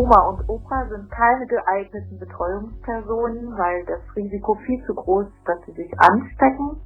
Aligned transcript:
Oma 0.00 0.30
und 0.30 0.48
Opa 0.48 0.88
sind 0.88 1.10
keine 1.10 1.46
geeigneten 1.46 2.18
Betreuungspersonen, 2.18 3.52
weil 3.58 3.84
das 3.84 4.00
Risiko 4.16 4.54
viel 4.64 4.82
zu 4.86 4.94
groß 4.94 5.26
ist, 5.26 5.46
dass 5.46 5.58
sie 5.66 5.72
sich 5.72 5.92
anstecken. 6.00 6.80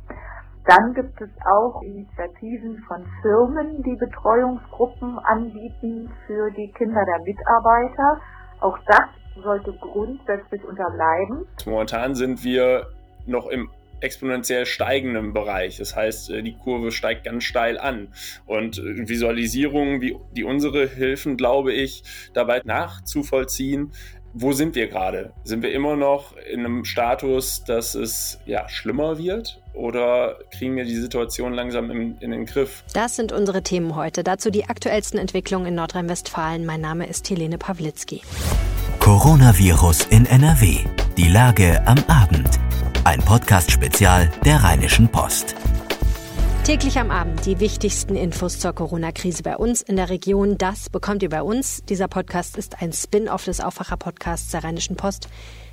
Dann 0.67 0.95
gibt 0.95 1.21
es 1.21 1.31
auch 1.47 1.81
Initiativen 1.83 2.83
von 2.89 3.07
Firmen, 3.23 3.85
die 3.85 3.95
Betreuungsgruppen 3.95 5.17
anbieten 5.21 6.11
für 6.27 6.51
die 6.51 6.73
Kinder 6.73 7.05
der 7.05 7.21
Mitarbeiter. 7.21 8.21
Auch 8.61 8.79
das 8.87 9.45
sollte 9.45 9.73
grundsätzlich 9.81 10.65
unterbleiben. 10.65 11.47
Momentan 11.67 12.17
sind 12.17 12.43
wir 12.43 12.85
noch 13.27 13.47
im 13.47 13.71
exponentiell 14.01 14.67
steigenden 14.67 15.33
Bereich. 15.33 15.79
Das 15.79 15.97
heißt, 15.97 16.31
äh, 16.31 16.43
die 16.43 16.57
Kurve 16.57 16.93
steigt 16.93 17.25
ganz 17.25 17.45
steil 17.45 17.79
an. 17.79 18.09
Und 18.47 18.79
äh, 18.79 19.09
Visualisierungen 19.09 20.01
wie 20.01 20.17
die 20.33 20.45
unsere 20.45 20.89
helfen, 20.89 21.37
glaube 21.37 21.73
ich, 21.73 22.03
dabei 22.33 22.61
nachzuvollziehen, 22.65 23.93
wo 24.37 24.53
sind 24.53 24.75
wir 24.75 24.89
gerade? 24.89 25.33
Sind 25.45 25.63
wir 25.63 25.73
immer 25.73 25.95
noch 25.95 26.37
in 26.37 26.61
einem 26.61 26.85
Status, 26.85 27.63
dass 27.65 27.95
es 27.95 28.41
ja 28.47 28.69
schlimmer 28.69 29.17
wird? 29.17 29.63
Oder 29.75 30.39
kriegen 30.51 30.77
wir 30.77 30.85
die 30.85 30.97
Situation 30.97 31.53
langsam 31.53 31.91
in, 31.91 32.19
in 32.19 32.33
den 32.33 32.45
Griff? 32.45 32.83
Das 32.93 33.15
sind 33.15 33.31
unsere 33.33 33.63
Themen 33.63 33.95
heute. 33.95 34.25
Dazu 34.25 34.51
die 34.51 34.65
aktuellsten 34.65 35.21
Entwicklungen 35.21 35.67
in 35.67 35.77
Nordrhein-Westfalen. 35.77 36.67
Mein 36.67 36.81
Name 36.81 37.07
ist 37.07 37.31
Helene 37.31 37.59
Pawlitzki. 37.59 38.23
Coronavirus 38.99 40.07
in 40.07 40.27
NRW. 40.27 40.79
Die 41.17 41.29
Lage 41.29 41.81
am 41.87 42.03
Abend. 42.09 42.59
Ein 43.07 43.21
Podcast-Spezial 43.21 44.31
der 44.47 44.65
Rheinischen 44.65 45.09
Post. 45.09 45.55
Täglich 46.65 46.99
am 46.99 47.11
Abend 47.11 47.45
die 47.45 47.61
wichtigsten 47.61 48.17
Infos 48.17 48.59
zur 48.59 48.73
Corona-Krise 48.73 49.43
bei 49.43 49.59
uns 49.59 49.83
in 49.83 49.97
der 49.97 50.09
Region. 50.09 50.57
Das 50.57 50.89
bekommt 50.89 51.23
ihr 51.23 51.29
bei 51.29 51.43
uns. 51.43 51.85
Dieser 51.85 52.09
Podcast 52.09 52.57
ist 52.57 52.81
ein 52.81 52.95
Spin-off 52.95 53.45
des 53.45 53.61
Aufwacher-Podcasts 53.61 54.53
der 54.53 54.65
Rheinischen 54.65 54.97
Post. 54.97 55.29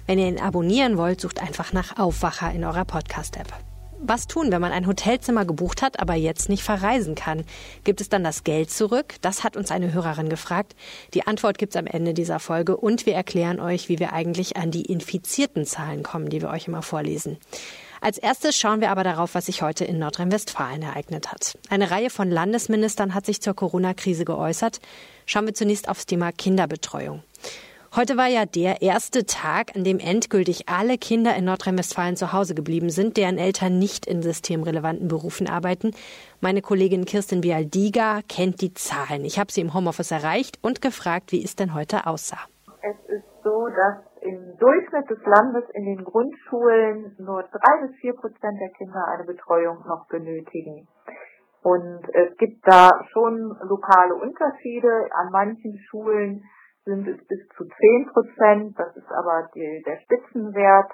Wenn 0.08 0.20
ihr 0.20 0.28
ihn 0.28 0.42
abonnieren 0.42 0.98
wollt, 0.98 1.22
sucht 1.22 1.42
einfach 1.42 1.72
nach 1.72 1.98
Aufwacher 1.98 2.52
in 2.52 2.66
eurer 2.66 2.84
Podcast-App. 2.84 3.54
Was 4.04 4.26
tun, 4.26 4.52
wenn 4.52 4.62
man 4.62 4.72
ein 4.72 4.88
Hotelzimmer 4.88 5.46
gebucht 5.46 5.84
hat, 5.84 6.00
aber 6.00 6.16
jetzt 6.16 6.50
nicht 6.50 6.64
verreisen 6.64 7.14
kann? 7.14 7.46
Gibt 7.84 8.02
es 8.02 8.10
dann 8.10 8.24
das 8.24 8.44
Geld 8.44 8.72
zurück? 8.72 9.14
Das 9.22 9.44
hat 9.44 9.56
uns 9.56 9.70
eine 9.70 9.94
Hörerin 9.94 10.28
gefragt. 10.28 10.76
Die 11.14 11.28
Antwort 11.28 11.60
gibt's 11.60 11.76
am 11.76 11.86
Ende 11.86 12.16
dieser 12.16 12.40
Folge 12.40 12.76
und 12.76 13.06
wir 13.06 13.14
erklären 13.14 13.60
euch, 13.60 13.90
wie 13.90 14.00
wir 14.00 14.12
eigentlich 14.12 14.58
an 14.58 14.72
die 14.72 14.86
infizierten 14.86 15.68
Zahlen 15.68 16.02
kommen, 16.02 16.30
die 16.30 16.42
wir 16.42 16.50
euch 16.50 16.68
immer 16.68 16.82
vorlesen. 16.82 17.38
Als 18.02 18.18
erstes 18.18 18.58
schauen 18.58 18.82
wir 18.82 18.90
aber 18.90 19.04
darauf, 19.04 19.36
was 19.36 19.46
sich 19.46 19.62
heute 19.62 19.86
in 19.86 20.00
Nordrhein-Westfalen 20.00 20.82
ereignet 20.82 21.32
hat. 21.32 21.60
Eine 21.70 21.92
Reihe 21.92 22.10
von 22.10 22.32
Landesministern 22.32 23.14
hat 23.14 23.28
sich 23.28 23.40
zur 23.40 23.54
Corona-Krise 23.54 24.26
geäußert. 24.26 24.80
Schauen 25.28 25.46
wir 25.46 25.54
zunächst 25.54 25.88
aufs 25.88 26.08
Thema 26.08 26.32
Kinderbetreuung. 26.32 27.22
Heute 27.94 28.16
war 28.16 28.28
ja 28.28 28.46
der 28.46 28.82
erste 28.82 29.26
Tag, 29.26 29.76
an 29.76 29.84
dem 29.84 30.00
endgültig 30.00 30.70
alle 30.70 30.98
Kinder 30.98 31.36
in 31.36 31.44
Nordrhein-Westfalen 31.44 32.16
zu 32.16 32.32
Hause 32.32 32.56
geblieben 32.56 32.90
sind, 32.90 33.18
deren 33.18 33.38
Eltern 33.38 33.80
nicht 33.80 34.06
in 34.06 34.22
systemrelevanten 34.22 35.10
Berufen 35.10 35.50
arbeiten. 35.50 35.92
Meine 36.40 36.62
Kollegin 36.62 37.04
Kirstin 37.04 37.42
Bialdiga 37.42 38.22
kennt 38.30 38.62
die 38.62 38.74
Zahlen. 38.74 39.26
Ich 39.26 39.40
habe 39.40 39.52
sie 39.52 39.60
im 39.60 39.74
Homeoffice 39.74 40.12
erreicht 40.12 40.58
und 40.62 40.82
gefragt, 40.82 41.34
wie 41.34 41.44
es 41.44 41.58
denn 41.58 41.74
heute 41.74 42.08
aussah. 42.08 42.40
Es 42.82 42.96
ist 43.12 43.28
so, 43.44 43.68
dass 43.68 44.08
im 44.22 44.56
Durchschnitt 44.58 45.10
des 45.10 45.20
Landes 45.26 45.66
in 45.74 45.84
den 45.84 46.06
Grundschulen 46.06 47.14
nur 47.20 47.44
drei 47.44 47.88
bis 47.88 47.98
vier 48.00 48.14
Prozent 48.14 48.56
der 48.58 48.72
Kinder 48.78 49.04
eine 49.10 49.26
Betreuung 49.26 49.84
noch 49.86 50.08
benötigen. 50.08 50.88
Und 51.62 52.08
es 52.14 52.38
gibt 52.38 52.66
da 52.66 52.90
schon 53.12 53.54
lokale 53.68 54.16
Unterschiede. 54.16 55.10
An 55.12 55.30
manchen 55.30 55.78
Schulen 55.90 56.42
sind 56.86 57.08
es 57.08 57.18
bis 57.28 57.40
zu 57.58 57.66
10 57.66 58.10
Prozent. 58.12 58.80
Das 58.80 58.96
ist 58.96 59.12
aber 59.12 59.50
die, 59.54 59.84
der 59.86 60.00
Spitzenwert. 60.02 60.92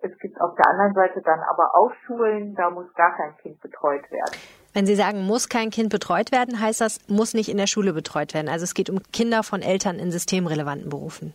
Es 0.00 0.16
gibt 0.18 0.40
auf 0.40 0.54
der 0.54 0.66
anderen 0.68 0.94
Seite 0.94 1.20
dann 1.22 1.40
aber 1.40 1.74
auch 1.74 1.92
Schulen, 2.06 2.54
da 2.54 2.70
muss 2.70 2.92
gar 2.94 3.16
kein 3.16 3.36
Kind 3.38 3.60
betreut 3.60 4.08
werden. 4.12 4.38
Wenn 4.72 4.86
Sie 4.86 4.94
sagen, 4.94 5.22
muss 5.22 5.48
kein 5.48 5.70
Kind 5.70 5.90
betreut 5.90 6.30
werden, 6.30 6.60
heißt 6.60 6.80
das, 6.80 7.00
muss 7.08 7.34
nicht 7.34 7.48
in 7.48 7.56
der 7.56 7.66
Schule 7.66 7.92
betreut 7.92 8.32
werden. 8.32 8.48
Also 8.48 8.62
es 8.62 8.74
geht 8.74 8.90
um 8.90 9.02
Kinder 9.12 9.42
von 9.42 9.60
Eltern 9.60 9.98
in 9.98 10.12
systemrelevanten 10.12 10.88
Berufen. 10.88 11.34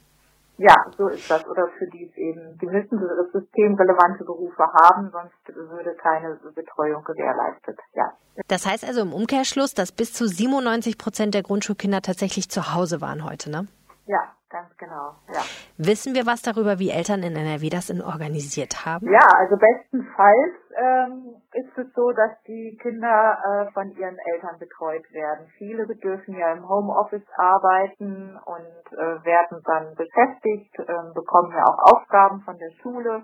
Ja, 0.58 0.76
so 0.98 1.08
ist 1.08 1.30
das. 1.30 1.46
Oder 1.48 1.68
für 1.78 1.88
die 1.88 2.06
es 2.06 2.16
eben, 2.16 2.58
die 2.60 2.68
müssen 2.68 3.00
systemrelevante 3.34 4.24
Berufe 4.24 4.64
haben, 4.82 5.10
sonst 5.12 5.58
würde 5.58 5.96
keine 5.96 6.40
Betreuung 6.56 7.04
gewährleistet. 7.04 7.80
Ja. 7.94 8.14
Das 8.48 8.66
heißt 8.66 8.86
also 8.86 9.02
im 9.02 9.14
Umkehrschluss, 9.14 9.74
dass 9.74 9.92
bis 9.92 10.14
zu 10.14 10.28
97 10.28 10.98
Prozent 10.98 11.34
der 11.34 11.44
Grundschulkinder 11.44 12.02
tatsächlich 12.02 12.50
zu 12.50 12.74
Hause 12.74 13.02
waren 13.02 13.26
heute, 13.26 13.50
ne? 13.50 13.68
Ja, 14.06 14.36
ganz 14.50 14.76
genau. 14.78 15.16
Ja. 15.32 15.42
Wissen 15.78 16.14
wir 16.14 16.26
was 16.26 16.42
darüber, 16.42 16.78
wie 16.78 16.90
Eltern 16.90 17.24
in 17.24 17.36
NRW 17.36 17.70
das 17.70 17.90
organisiert 17.90 18.86
haben? 18.86 19.10
Ja, 19.10 19.26
also 19.40 19.56
bestenfalls 19.56 20.56
ähm, 20.76 21.36
ist 21.54 21.78
es 21.78 21.94
so, 21.94 22.12
dass 22.12 22.32
die 22.46 22.78
Kinder 22.82 23.38
äh, 23.40 23.72
von 23.72 23.92
ihren 23.92 24.18
Eltern 24.34 24.60
betreut 24.60 25.06
werden. 25.14 25.48
Viele 25.58 25.88
dürfen 25.96 26.36
ja 26.38 26.52
im 26.52 26.68
Homeoffice 26.68 27.28
arbeiten 27.38 28.38
und 28.46 28.98
äh, 28.98 29.24
werden 29.24 29.62
dann 29.64 29.96
beschäftigt, 29.96 30.78
äh, 30.80 31.14
bekommen 31.14 31.54
ja 31.56 31.64
auch 31.64 31.96
Aufgaben 31.96 32.42
von 32.42 32.58
der 32.58 32.72
Schule 32.82 33.24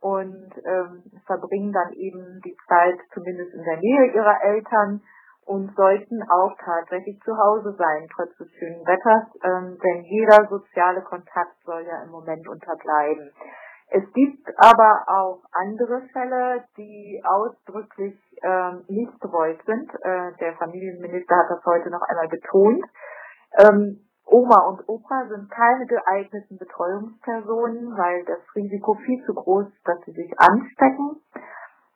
und 0.00 0.50
ähm, 0.64 1.02
verbringen 1.26 1.72
dann 1.72 1.92
eben 1.92 2.40
die 2.44 2.56
Zeit 2.68 2.98
zumindest 3.14 3.54
in 3.54 3.62
der 3.62 3.76
Nähe 3.78 4.14
ihrer 4.14 4.42
Eltern 4.42 5.02
und 5.48 5.74
sollten 5.74 6.22
auch 6.30 6.52
tatsächlich 6.62 7.18
zu 7.24 7.32
Hause 7.36 7.74
sein, 7.78 8.06
trotz 8.14 8.36
des 8.36 8.50
schönen 8.52 8.84
Wetters, 8.86 9.24
ähm, 9.42 9.78
denn 9.82 10.04
jeder 10.04 10.46
soziale 10.48 11.00
Kontakt 11.00 11.56
soll 11.64 11.82
ja 11.88 12.02
im 12.04 12.10
Moment 12.10 12.46
unterbleiben. 12.46 13.32
Es 13.90 14.04
gibt 14.12 14.46
aber 14.58 15.04
auch 15.06 15.40
andere 15.52 16.02
Fälle, 16.12 16.64
die 16.76 17.22
ausdrücklich 17.24 18.20
ähm, 18.42 18.84
nicht 18.88 19.18
gewollt 19.22 19.60
sind. 19.64 19.90
Äh, 20.02 20.36
der 20.38 20.52
Familienminister 20.58 21.34
hat 21.36 21.48
das 21.48 21.64
heute 21.64 21.88
noch 21.88 22.02
einmal 22.02 22.28
betont. 22.28 22.84
Ähm, 23.58 24.04
Oma 24.26 24.68
und 24.68 24.86
Opa 24.86 25.26
sind 25.28 25.50
keine 25.50 25.86
geeigneten 25.86 26.58
Betreuungspersonen, 26.58 27.96
weil 27.96 28.24
das 28.26 28.40
Risiko 28.54 28.92
viel 29.06 29.24
zu 29.24 29.32
groß 29.32 29.68
ist, 29.68 29.88
dass 29.88 30.04
sie 30.04 30.12
sich 30.12 30.30
anstecken. 30.38 31.22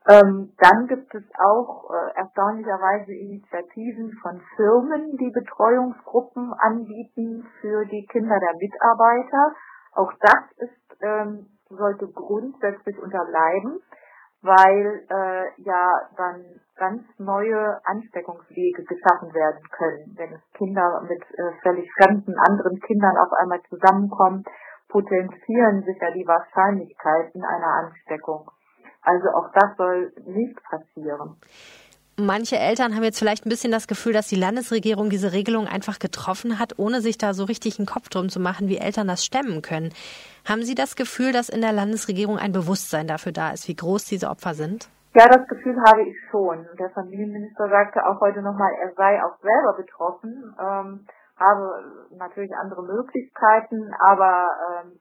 Ähm, 0.09 0.53
dann 0.59 0.89
gibt 0.89 1.15
es 1.15 1.23
auch 1.39 1.89
äh, 1.91 2.19
erstaunlicherweise 2.19 3.13
Initiativen 3.13 4.13
von 4.21 4.41
Firmen, 4.57 5.17
die 5.17 5.31
Betreuungsgruppen 5.31 6.53
anbieten 6.55 7.47
für 7.61 7.85
die 7.85 8.05
Kinder 8.11 8.37
der 8.41 8.55
Mitarbeiter. 8.59 9.55
Auch 9.95 10.13
das 10.21 10.43
ist, 10.57 11.03
ähm, 11.03 11.47
sollte 11.69 12.09
grundsätzlich 12.09 12.99
unterbleiben, 12.99 13.81
weil 14.43 15.07
äh, 15.09 15.63
ja 15.63 15.93
dann 16.17 16.45
ganz 16.77 17.05
neue 17.19 17.79
Ansteckungswege 17.85 18.83
geschaffen 18.83 19.33
werden 19.33 19.63
können. 19.71 20.15
Wenn 20.17 20.43
Kinder 20.55 21.01
mit 21.09 21.23
äh, 21.39 21.53
völlig 21.63 21.89
fremden 21.95 22.35
anderen 22.39 22.81
Kindern 22.81 23.17
auf 23.19 23.33
einmal 23.39 23.63
zusammenkommen, 23.69 24.43
potenzieren 24.89 25.85
sich 25.85 25.97
ja 26.01 26.11
die 26.11 26.27
Wahrscheinlichkeiten 26.27 27.45
einer 27.45 27.87
Ansteckung. 27.87 28.51
Also 29.03 29.29
auch 29.31 29.51
das 29.53 29.77
soll 29.77 30.13
nicht 30.27 30.59
passieren. 30.63 31.37
Manche 32.19 32.57
Eltern 32.57 32.95
haben 32.95 33.05
jetzt 33.05 33.19
vielleicht 33.19 33.47
ein 33.47 33.49
bisschen 33.49 33.73
das 33.73 33.89
Gefühl, 33.89 34.13
dass 34.13 34.29
die 34.29 34.37
Landesregierung 34.37 35.09
diese 35.09 35.33
Regelung 35.33 35.67
einfach 35.67 35.99
getroffen 35.99 36.59
hat, 36.59 36.79
ohne 36.79 37.01
sich 37.01 37.17
da 37.17 37.33
so 37.33 37.45
richtig 37.45 37.79
einen 37.79 37.87
Kopf 37.87 38.11
drum 38.11 38.29
zu 38.29 38.39
machen, 38.39 38.69
wie 38.69 38.77
Eltern 38.77 39.09
das 39.09 39.25
stemmen 39.25 39.63
können. 39.63 39.93
Haben 40.47 40.63
Sie 40.63 40.75
das 40.75 40.95
Gefühl, 40.95 41.33
dass 41.33 41.49
in 41.49 41.63
der 41.63 41.73
Landesregierung 41.73 42.39
ein 42.39 42.53
Bewusstsein 42.53 43.07
dafür 43.07 43.33
da 43.33 43.51
ist, 43.53 43.67
wie 43.67 43.77
groß 43.77 44.05
diese 44.05 44.29
Opfer 44.29 44.53
sind? 44.53 44.89
Ja, 45.15 45.27
das 45.27 45.47
Gefühl 45.49 45.77
habe 45.87 46.03
ich 46.03 46.17
schon. 46.31 46.67
Der 46.79 46.91
Familienminister 46.91 47.69
sagte 47.69 48.07
auch 48.07 48.21
heute 48.21 48.43
nochmal, 48.43 48.73
er 48.81 48.93
sei 48.95 49.23
auch 49.25 49.37
selber 49.41 49.75
betroffen, 49.77 50.55
ähm, 50.61 51.07
habe 51.37 52.07
natürlich 52.17 52.55
andere 52.57 52.83
Möglichkeiten, 52.83 53.93
aber 53.99 54.49
ähm, 54.71 55.01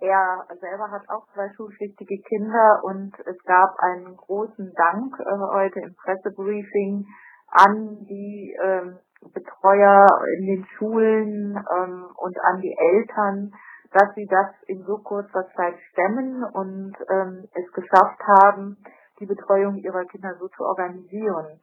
er 0.00 0.46
selber 0.60 0.90
hat 0.90 1.02
auch 1.08 1.26
zwei 1.34 1.50
schulpflichtige 1.56 2.22
Kinder 2.22 2.80
und 2.84 3.12
es 3.26 3.42
gab 3.44 3.74
einen 3.78 4.16
großen 4.16 4.72
Dank 4.74 5.18
äh, 5.18 5.38
heute 5.52 5.80
im 5.80 5.94
Pressebriefing 5.96 7.06
an 7.50 8.04
die 8.08 8.56
ähm, 8.62 8.98
Betreuer 9.34 10.06
in 10.38 10.46
den 10.46 10.66
Schulen 10.76 11.56
ähm, 11.56 12.04
und 12.16 12.38
an 12.44 12.60
die 12.60 12.76
Eltern, 12.78 13.52
dass 13.92 14.14
sie 14.14 14.26
das 14.26 14.50
in 14.66 14.84
so 14.84 14.98
kurzer 14.98 15.48
Zeit 15.56 15.74
stemmen 15.90 16.44
und 16.44 16.94
ähm, 17.10 17.48
es 17.54 17.72
geschafft 17.72 18.20
haben, 18.42 18.76
die 19.18 19.26
Betreuung 19.26 19.76
ihrer 19.76 20.04
Kinder 20.04 20.36
so 20.38 20.48
zu 20.48 20.62
organisieren. 20.62 21.60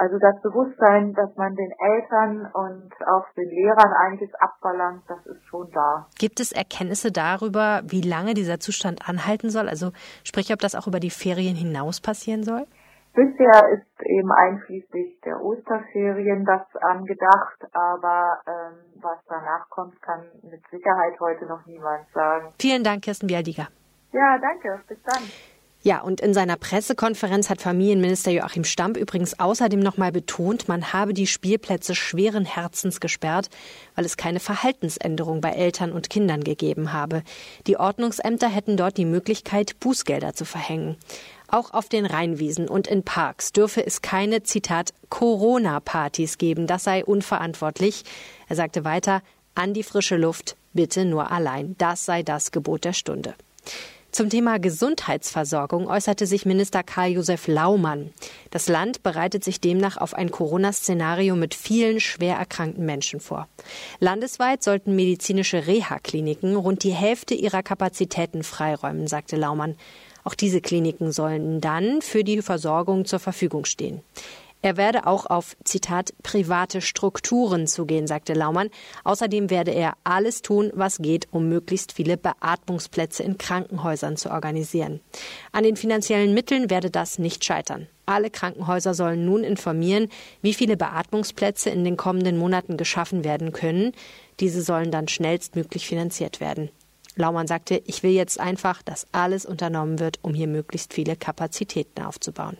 Also 0.00 0.16
das 0.18 0.40
Bewusstsein, 0.40 1.12
dass 1.12 1.36
man 1.36 1.54
den 1.54 1.72
Eltern 1.78 2.50
und 2.54 2.90
auch 3.06 3.26
den 3.36 3.50
Lehrern 3.50 3.92
einiges 3.92 4.34
abverlangt, 4.36 5.02
das 5.06 5.26
ist 5.26 5.44
schon 5.44 5.70
da. 5.72 6.06
Gibt 6.18 6.40
es 6.40 6.52
Erkenntnisse 6.52 7.12
darüber, 7.12 7.82
wie 7.84 8.00
lange 8.00 8.32
dieser 8.32 8.58
Zustand 8.60 9.06
anhalten 9.06 9.50
soll? 9.50 9.68
Also 9.68 9.92
sprich, 10.24 10.54
ob 10.54 10.60
das 10.60 10.74
auch 10.74 10.86
über 10.86 11.00
die 11.00 11.10
Ferien 11.10 11.54
hinaus 11.54 12.00
passieren 12.00 12.44
soll? 12.44 12.64
Bisher 13.12 13.68
ist 13.74 14.06
eben 14.06 14.32
einschließlich 14.32 15.20
der 15.22 15.38
Osterferien 15.38 16.46
das 16.46 16.64
angedacht, 16.80 17.60
aber 17.74 18.38
ähm, 18.46 19.02
was 19.02 19.18
danach 19.28 19.68
kommt, 19.68 20.00
kann 20.00 20.22
mit 20.44 20.62
Sicherheit 20.70 21.20
heute 21.20 21.44
noch 21.44 21.66
niemand 21.66 22.08
sagen. 22.14 22.54
Vielen 22.58 22.84
Dank, 22.84 23.02
Kirsten 23.02 23.26
Bialdiger. 23.26 23.68
Ja, 24.12 24.38
danke. 24.38 24.80
Bis 24.88 25.02
dann. 25.02 25.24
Ja, 25.82 26.02
und 26.02 26.20
in 26.20 26.34
seiner 26.34 26.56
Pressekonferenz 26.56 27.48
hat 27.48 27.62
Familienminister 27.62 28.30
Joachim 28.30 28.64
Stamp 28.64 28.98
übrigens 28.98 29.40
außerdem 29.40 29.80
nochmal 29.80 30.12
betont, 30.12 30.68
man 30.68 30.92
habe 30.92 31.14
die 31.14 31.26
Spielplätze 31.26 31.94
schweren 31.94 32.44
Herzens 32.44 33.00
gesperrt, 33.00 33.48
weil 33.94 34.04
es 34.04 34.18
keine 34.18 34.40
Verhaltensänderung 34.40 35.40
bei 35.40 35.52
Eltern 35.52 35.92
und 35.92 36.10
Kindern 36.10 36.44
gegeben 36.44 36.92
habe. 36.92 37.22
Die 37.66 37.78
Ordnungsämter 37.78 38.48
hätten 38.48 38.76
dort 38.76 38.98
die 38.98 39.06
Möglichkeit, 39.06 39.80
Bußgelder 39.80 40.34
zu 40.34 40.44
verhängen. 40.44 40.96
Auch 41.48 41.72
auf 41.72 41.88
den 41.88 42.04
Rheinwiesen 42.04 42.68
und 42.68 42.86
in 42.86 43.02
Parks 43.02 43.52
dürfe 43.52 43.84
es 43.84 44.02
keine, 44.02 44.42
Zitat, 44.42 44.92
Corona-Partys 45.08 46.36
geben. 46.36 46.66
Das 46.66 46.84
sei 46.84 47.02
unverantwortlich. 47.02 48.04
Er 48.48 48.56
sagte 48.56 48.84
weiter, 48.84 49.22
an 49.54 49.72
die 49.72 49.82
frische 49.82 50.18
Luft, 50.18 50.56
bitte 50.74 51.06
nur 51.06 51.32
allein. 51.32 51.74
Das 51.78 52.04
sei 52.04 52.22
das 52.22 52.52
Gebot 52.52 52.84
der 52.84 52.92
Stunde. 52.92 53.34
Zum 54.20 54.28
Thema 54.28 54.58
Gesundheitsversorgung 54.58 55.88
äußerte 55.88 56.26
sich 56.26 56.44
Minister 56.44 56.82
Karl-Josef 56.82 57.48
Laumann. 57.48 58.10
Das 58.50 58.68
Land 58.68 59.02
bereitet 59.02 59.42
sich 59.42 59.62
demnach 59.62 59.96
auf 59.96 60.12
ein 60.12 60.30
Corona-Szenario 60.30 61.36
mit 61.36 61.54
vielen 61.54 62.00
schwer 62.00 62.36
erkrankten 62.36 62.84
Menschen 62.84 63.20
vor. 63.20 63.48
Landesweit 63.98 64.62
sollten 64.62 64.94
medizinische 64.94 65.66
Reha-Kliniken 65.66 66.54
rund 66.54 66.84
die 66.84 66.90
Hälfte 66.90 67.32
ihrer 67.32 67.62
Kapazitäten 67.62 68.42
freiräumen, 68.42 69.06
sagte 69.06 69.36
Laumann. 69.36 69.76
Auch 70.22 70.34
diese 70.34 70.60
Kliniken 70.60 71.12
sollen 71.12 71.62
dann 71.62 72.02
für 72.02 72.22
die 72.22 72.42
Versorgung 72.42 73.06
zur 73.06 73.20
Verfügung 73.20 73.64
stehen. 73.64 74.02
Er 74.62 74.76
werde 74.76 75.06
auch 75.06 75.26
auf, 75.26 75.56
Zitat, 75.64 76.12
private 76.22 76.82
Strukturen 76.82 77.66
zugehen, 77.66 78.06
sagte 78.06 78.34
Laumann. 78.34 78.68
Außerdem 79.04 79.48
werde 79.48 79.70
er 79.70 79.94
alles 80.04 80.42
tun, 80.42 80.70
was 80.74 80.98
geht, 80.98 81.28
um 81.30 81.48
möglichst 81.48 81.92
viele 81.92 82.18
Beatmungsplätze 82.18 83.22
in 83.22 83.38
Krankenhäusern 83.38 84.16
zu 84.18 84.30
organisieren. 84.30 85.00
An 85.52 85.64
den 85.64 85.76
finanziellen 85.76 86.34
Mitteln 86.34 86.68
werde 86.68 86.90
das 86.90 87.18
nicht 87.18 87.44
scheitern. 87.44 87.86
Alle 88.04 88.28
Krankenhäuser 88.28 88.92
sollen 88.92 89.24
nun 89.24 89.44
informieren, 89.44 90.08
wie 90.42 90.52
viele 90.52 90.76
Beatmungsplätze 90.76 91.70
in 91.70 91.84
den 91.84 91.96
kommenden 91.96 92.36
Monaten 92.36 92.76
geschaffen 92.76 93.24
werden 93.24 93.52
können. 93.52 93.92
Diese 94.40 94.62
sollen 94.62 94.90
dann 94.90 95.08
schnellstmöglich 95.08 95.86
finanziert 95.86 96.40
werden. 96.40 96.70
Laumann 97.16 97.46
sagte, 97.46 97.82
ich 97.86 98.02
will 98.02 98.12
jetzt 98.12 98.38
einfach, 98.38 98.82
dass 98.82 99.06
alles 99.12 99.46
unternommen 99.46 100.00
wird, 100.00 100.18
um 100.22 100.34
hier 100.34 100.48
möglichst 100.48 100.92
viele 100.92 101.16
Kapazitäten 101.16 102.02
aufzubauen. 102.02 102.56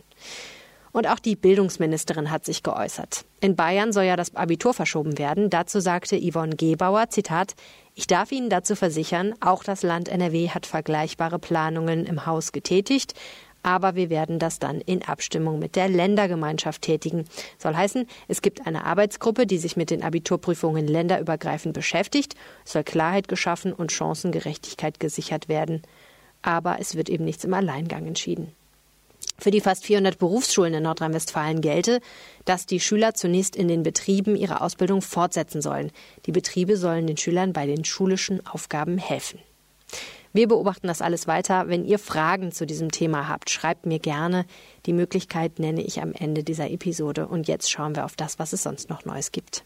Und 0.91 1.07
auch 1.07 1.19
die 1.19 1.35
Bildungsministerin 1.35 2.31
hat 2.31 2.45
sich 2.45 2.63
geäußert. 2.63 3.25
In 3.39 3.55
Bayern 3.55 3.93
soll 3.93 4.03
ja 4.03 4.15
das 4.15 4.35
Abitur 4.35 4.73
verschoben 4.73 5.17
werden. 5.17 5.49
Dazu 5.49 5.79
sagte 5.79 6.19
Yvonne 6.19 6.55
Gebauer, 6.55 7.09
Zitat, 7.09 7.55
ich 7.95 8.07
darf 8.07 8.31
Ihnen 8.31 8.49
dazu 8.49 8.75
versichern, 8.75 9.33
auch 9.39 9.63
das 9.63 9.83
Land 9.83 10.09
NRW 10.09 10.49
hat 10.49 10.65
vergleichbare 10.65 11.39
Planungen 11.39 12.05
im 12.05 12.25
Haus 12.25 12.51
getätigt. 12.51 13.13
Aber 13.63 13.95
wir 13.95 14.09
werden 14.09 14.39
das 14.39 14.59
dann 14.59 14.81
in 14.81 15.03
Abstimmung 15.03 15.59
mit 15.59 15.75
der 15.75 15.87
Ländergemeinschaft 15.87 16.81
tätigen. 16.81 17.25
Soll 17.59 17.75
heißen, 17.75 18.07
es 18.27 18.41
gibt 18.41 18.65
eine 18.65 18.85
Arbeitsgruppe, 18.85 19.45
die 19.45 19.59
sich 19.59 19.77
mit 19.77 19.91
den 19.91 20.03
Abiturprüfungen 20.03 20.87
länderübergreifend 20.87 21.73
beschäftigt. 21.73 22.35
Es 22.65 22.71
soll 22.73 22.83
Klarheit 22.83 23.27
geschaffen 23.27 23.71
und 23.71 23.91
Chancengerechtigkeit 23.91 24.99
gesichert 24.99 25.47
werden. 25.47 25.83
Aber 26.41 26.77
es 26.79 26.95
wird 26.95 27.07
eben 27.07 27.23
nichts 27.23 27.43
im 27.43 27.53
Alleingang 27.53 28.07
entschieden. 28.07 28.51
Für 29.41 29.49
die 29.49 29.59
fast 29.59 29.85
400 29.85 30.19
Berufsschulen 30.19 30.75
in 30.75 30.83
Nordrhein-Westfalen 30.83 31.61
gelte, 31.61 31.99
dass 32.45 32.67
die 32.67 32.79
Schüler 32.79 33.15
zunächst 33.15 33.55
in 33.55 33.67
den 33.67 33.81
Betrieben 33.81 34.35
ihre 34.35 34.61
Ausbildung 34.61 35.01
fortsetzen 35.01 35.63
sollen. 35.63 35.91
Die 36.27 36.31
Betriebe 36.31 36.77
sollen 36.77 37.07
den 37.07 37.17
Schülern 37.17 37.51
bei 37.51 37.65
den 37.65 37.83
schulischen 37.83 38.45
Aufgaben 38.45 38.99
helfen. 38.99 39.39
Wir 40.31 40.47
beobachten 40.47 40.85
das 40.85 41.01
alles 41.01 41.25
weiter. 41.25 41.67
Wenn 41.69 41.85
ihr 41.85 41.97
Fragen 41.97 42.51
zu 42.51 42.67
diesem 42.67 42.91
Thema 42.91 43.27
habt, 43.27 43.49
schreibt 43.49 43.87
mir 43.87 43.97
gerne. 43.97 44.45
Die 44.85 44.93
Möglichkeit 44.93 45.57
nenne 45.57 45.81
ich 45.81 46.03
am 46.03 46.13
Ende 46.13 46.43
dieser 46.43 46.69
Episode. 46.69 47.27
Und 47.27 47.47
jetzt 47.47 47.71
schauen 47.71 47.95
wir 47.95 48.05
auf 48.05 48.15
das, 48.15 48.37
was 48.37 48.53
es 48.53 48.61
sonst 48.61 48.91
noch 48.91 49.05
Neues 49.05 49.31
gibt. 49.31 49.63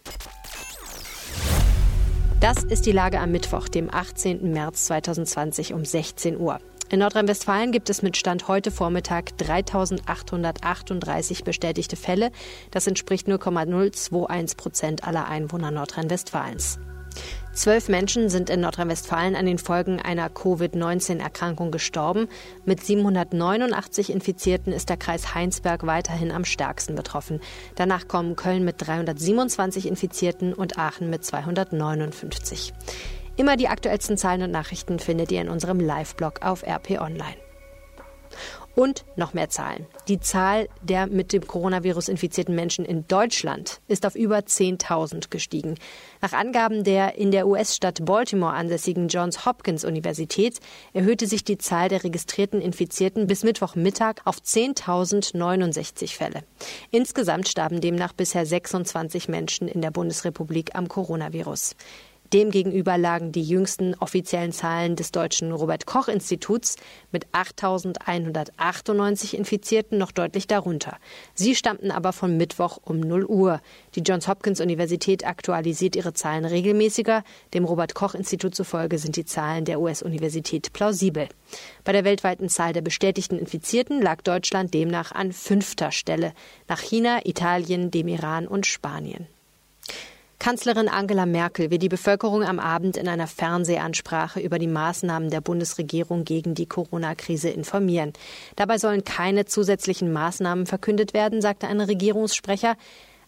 Das 2.39 2.63
ist 2.63 2.86
die 2.86 2.94
Lage 2.94 3.19
am 3.19 3.31
Mittwoch, 3.31 3.68
dem 3.68 3.94
18. 3.94 4.54
März 4.54 4.86
2020 4.86 5.74
um 5.74 5.83
16 5.83 6.39
Uhr. 6.39 6.60
In 6.92 7.00
Nordrhein-Westfalen 7.00 7.72
gibt 7.72 7.90
es 7.90 8.04
mit 8.04 8.16
Stand 8.16 8.48
heute 8.48 8.70
Vormittag 8.70 9.36
3838 9.40 11.44
bestätigte 11.44 11.96
Fälle. 11.96 12.30
Das 12.70 12.86
entspricht 12.86 13.28
0,021 13.28 14.56
Prozent 14.56 15.04
aller 15.04 15.28
Einwohner 15.28 15.72
Nordrhein-Westfalens. 15.72 16.78
Zwölf 17.54 17.90
Menschen 17.90 18.30
sind 18.30 18.52
in 18.52 18.62
Nordrhein-Westfalen 18.62 19.36
an 19.36 19.48
den 19.48 19.58
Folgen 19.58 20.00
einer 20.00 20.30
Covid-19-Erkrankung 20.30 21.72
gestorben. 21.72 22.28
Mit 22.66 22.84
789 22.84 24.12
Infizierten 24.12 24.72
ist 24.72 24.90
der 24.90 24.98
Kreis 24.98 25.34
Heinsberg 25.34 25.88
weiterhin 25.88 26.32
am 26.32 26.46
stärksten 26.46 26.94
betroffen. 26.96 27.40
Danach 27.76 28.08
kommen 28.08 28.36
Köln 28.36 28.64
mit 28.64 28.76
327 28.86 29.88
Infizierten 29.88 30.54
und 30.54 30.78
Aachen 30.78 31.10
mit 31.10 31.26
259. 31.26 32.74
Immer 33.38 33.58
die 33.58 33.68
aktuellsten 33.68 34.18
Zahlen 34.18 34.44
und 34.44 34.52
Nachrichten 34.52 34.98
findet 34.98 35.30
ihr 35.30 35.42
in 35.42 35.50
unserem 35.50 35.82
Live-Blog 35.82 36.42
auf 36.42 36.64
RP 36.64 37.02
Online. 37.02 37.36
Und 38.76 39.06
noch 39.16 39.34
mehr 39.34 39.50
Zahlen. 39.50 39.88
Die 40.10 40.20
Zahl 40.20 40.68
der 40.82 41.08
mit 41.08 41.32
dem 41.32 41.48
Coronavirus 41.48 42.10
infizierten 42.10 42.56
Menschen 42.56 42.84
in 42.86 43.08
Deutschland 43.08 43.80
ist 43.88 44.06
auf 44.06 44.16
über 44.16 44.40
10.000 44.40 45.30
gestiegen. 45.30 45.76
Nach 46.22 46.34
Angaben 46.34 46.84
der 46.84 47.18
in 47.18 47.32
der 47.32 47.48
US-Stadt 47.48 48.04
Baltimore 48.04 48.54
ansässigen 48.54 49.08
Johns 49.08 49.46
Hopkins 49.46 49.86
Universität 49.86 50.60
erhöhte 50.94 51.28
sich 51.28 51.44
die 51.46 51.58
Zahl 51.58 51.88
der 51.88 52.04
registrierten 52.04 52.62
Infizierten 52.62 53.28
bis 53.28 53.44
Mittwochmittag 53.44 54.16
auf 54.26 54.38
10.069 54.38 56.16
Fälle. 56.16 56.44
Insgesamt 56.92 57.48
starben 57.48 57.80
demnach 57.80 58.12
bisher 58.12 58.46
26 58.46 59.30
Menschen 59.30 59.70
in 59.70 59.82
der 59.82 59.92
Bundesrepublik 59.92 60.76
am 60.76 60.90
Coronavirus. 60.90 61.76
Demgegenüber 62.33 62.98
lagen 62.98 63.31
die 63.31 63.44
jüngsten 63.44 63.94
offiziellen 63.95 64.51
Zahlen 64.51 64.95
des 64.95 65.12
deutschen 65.12 65.51
Robert 65.51 65.86
Koch 65.86 66.07
Instituts 66.07 66.75
mit 67.12 67.27
8.198 67.27 69.36
Infizierten 69.36 70.00
noch 70.00 70.12
deutlich 70.12 70.48
darunter. 70.48 70.98
Sie 71.36 71.56
stammten 71.56 71.92
aber 71.92 72.13
von 72.13 72.36
Mittwoch 72.36 72.80
um 72.83 73.00
0 73.00 73.25
Uhr. 73.25 73.62
Die 73.94 74.01
Johns 74.01 74.27
Hopkins 74.27 74.60
Universität 74.60 75.25
aktualisiert 75.25 75.95
ihre 75.95 76.13
Zahlen 76.13 76.45
regelmäßiger. 76.45 77.24
Dem 77.54 77.63
Robert 77.63 77.94
Koch 77.94 78.15
Institut 78.15 78.55
zufolge 78.55 78.98
sind 78.98 79.17
die 79.17 79.25
Zahlen 79.25 79.65
der 79.65 79.79
US-Universität 79.79 80.74
plausibel. 80.74 81.27
Bei 81.84 81.91
der 81.91 82.05
weltweiten 82.05 82.50
Zahl 82.50 82.74
der 82.74 82.82
bestätigten 82.82 83.38
Infizierten 83.38 84.01
lag 84.01 84.24
Deutschland 84.24 84.74
demnach 84.74 85.12
an 85.12 85.32
fünfter 85.32 85.91
Stelle, 85.91 86.34
nach 86.67 86.79
China, 86.79 87.20
Italien, 87.24 87.91
dem 87.91 88.08
Iran 88.08 88.48
und 88.48 88.65
Spanien. 88.65 89.27
Kanzlerin 90.39 90.89
Angela 90.89 91.25
Merkel 91.25 91.72
will 91.72 91.77
die 91.77 91.89
Bevölkerung 91.89 92.44
am 92.44 92.60
Abend 92.60 92.98
in 92.98 93.08
einer 93.08 93.27
Fernsehansprache 93.27 94.39
über 94.39 94.60
die 94.60 94.68
Maßnahmen 94.68 95.30
der 95.30 95.42
Bundesregierung 95.42 96.25
gegen 96.25 96.54
die 96.54 96.68
Corona-Krise 96.68 97.50
informieren. 97.50 98.13
Dabei 98.56 98.77
sollen 98.77 99.04
keine 99.04 99.46
zusätzlichen 99.46 100.12
Maßnahmen 100.12 100.65
verkündet 100.65 101.13
werden, 101.13 101.42
sagte 101.42 101.68
ein 101.68 101.82
Regierungssprecher. 101.82 102.75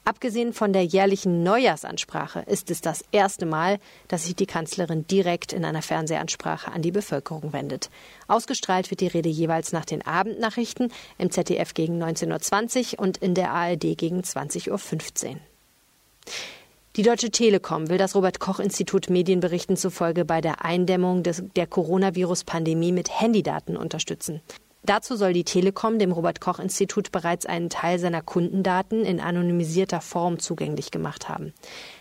Abgesehen 0.08 0.54
von 0.54 0.72
der 0.72 0.86
jährlichen 0.86 1.44
Neujahrsansprache 1.44 2.40
ist 2.48 2.72
es 2.72 2.80
das 2.80 3.04
erste 3.12 3.46
Mal, 3.46 3.80
dass 4.08 4.24
sich 4.24 4.36
die 4.38 4.46
Kanzlerin 4.46 5.06
direkt 5.08 5.52
in 5.52 5.66
einer 5.66 5.82
Fernsehansprache 5.82 6.72
an 6.72 6.82
die 6.82 6.92
Bevölkerung 6.92 7.52
wendet. 7.52 7.90
Ausgestrahlt 8.30 8.90
wird 8.90 9.02
die 9.02 9.08
Rede 9.08 9.28
jeweils 9.28 9.74
nach 9.74 9.84
den 9.84 10.06
Abendnachrichten 10.06 10.94
im 11.18 11.30
ZDF 11.30 11.74
gegen 11.74 12.02
19.20 12.02 12.94
Uhr 12.94 13.00
und 13.00 13.18
in 13.18 13.34
der 13.34 13.52
ARD 13.52 13.98
gegen 13.98 14.22
20.15 14.22 15.32
Uhr. 15.32 15.36
Die 16.98 17.04
Deutsche 17.04 17.30
Telekom 17.30 17.90
will 17.90 18.00
das 18.00 18.16
Robert 18.16 18.40
Koch 18.40 18.60
Institut 18.60 19.12
Medienberichten 19.12 19.78
zufolge 19.78 20.26
bei 20.26 20.42
der 20.42 20.66
Eindämmung 20.66 21.22
des, 21.22 21.44
der 21.56 21.68
Coronavirus-Pandemie 21.68 22.92
mit 22.92 23.22
Handydaten 23.22 23.78
unterstützen. 23.78 24.42
Dazu 24.82 25.16
soll 25.16 25.32
die 25.34 25.44
Telekom 25.44 26.00
dem 26.00 26.12
Robert 26.12 26.42
Koch 26.42 26.58
Institut 26.58 27.12
bereits 27.12 27.46
einen 27.46 27.70
Teil 27.70 28.00
seiner 28.00 28.24
Kundendaten 28.24 29.06
in 29.06 29.20
anonymisierter 29.20 30.02
Form 30.02 30.40
zugänglich 30.40 30.90
gemacht 30.90 31.30
haben. 31.30 31.54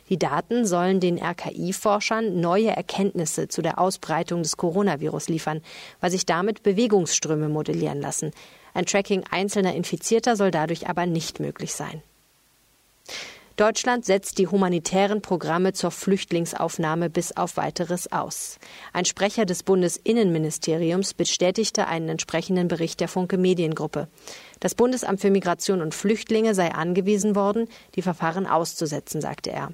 Die 0.08 0.18
Daten 0.18 0.64
sollen 0.64 0.98
den 0.98 1.18
RKI-Forschern 1.18 2.40
neue 2.40 2.74
Erkenntnisse 2.74 3.48
zu 3.48 3.60
der 3.60 3.78
Ausbreitung 3.78 4.42
des 4.42 4.56
Coronavirus 4.56 5.28
liefern, 5.28 5.60
weil 6.00 6.10
sich 6.10 6.24
damit 6.24 6.62
Bewegungsströme 6.62 7.50
modellieren 7.50 8.00
lassen. 8.00 8.30
Ein 8.72 8.86
Tracking 8.86 9.24
einzelner 9.30 9.74
Infizierter 9.74 10.36
soll 10.36 10.50
dadurch 10.50 10.88
aber 10.88 11.04
nicht 11.04 11.38
möglich 11.38 11.74
sein. 11.74 12.02
Deutschland 13.56 14.04
setzt 14.04 14.36
die 14.36 14.48
humanitären 14.48 15.22
Programme 15.22 15.72
zur 15.72 15.90
Flüchtlingsaufnahme 15.90 17.08
bis 17.08 17.34
auf 17.34 17.56
weiteres 17.56 18.12
aus. 18.12 18.58
Ein 18.92 19.06
Sprecher 19.06 19.46
des 19.46 19.62
Bundesinnenministeriums 19.62 21.14
bestätigte 21.14 21.86
einen 21.86 22.10
entsprechenden 22.10 22.68
Bericht 22.68 23.00
der 23.00 23.08
Funke 23.08 23.38
Mediengruppe. 23.38 24.08
Das 24.60 24.74
Bundesamt 24.74 25.22
für 25.22 25.30
Migration 25.30 25.80
und 25.80 25.94
Flüchtlinge 25.94 26.54
sei 26.54 26.74
angewiesen 26.74 27.34
worden, 27.34 27.66
die 27.94 28.02
Verfahren 28.02 28.46
auszusetzen, 28.46 29.22
sagte 29.22 29.52
er. 29.52 29.70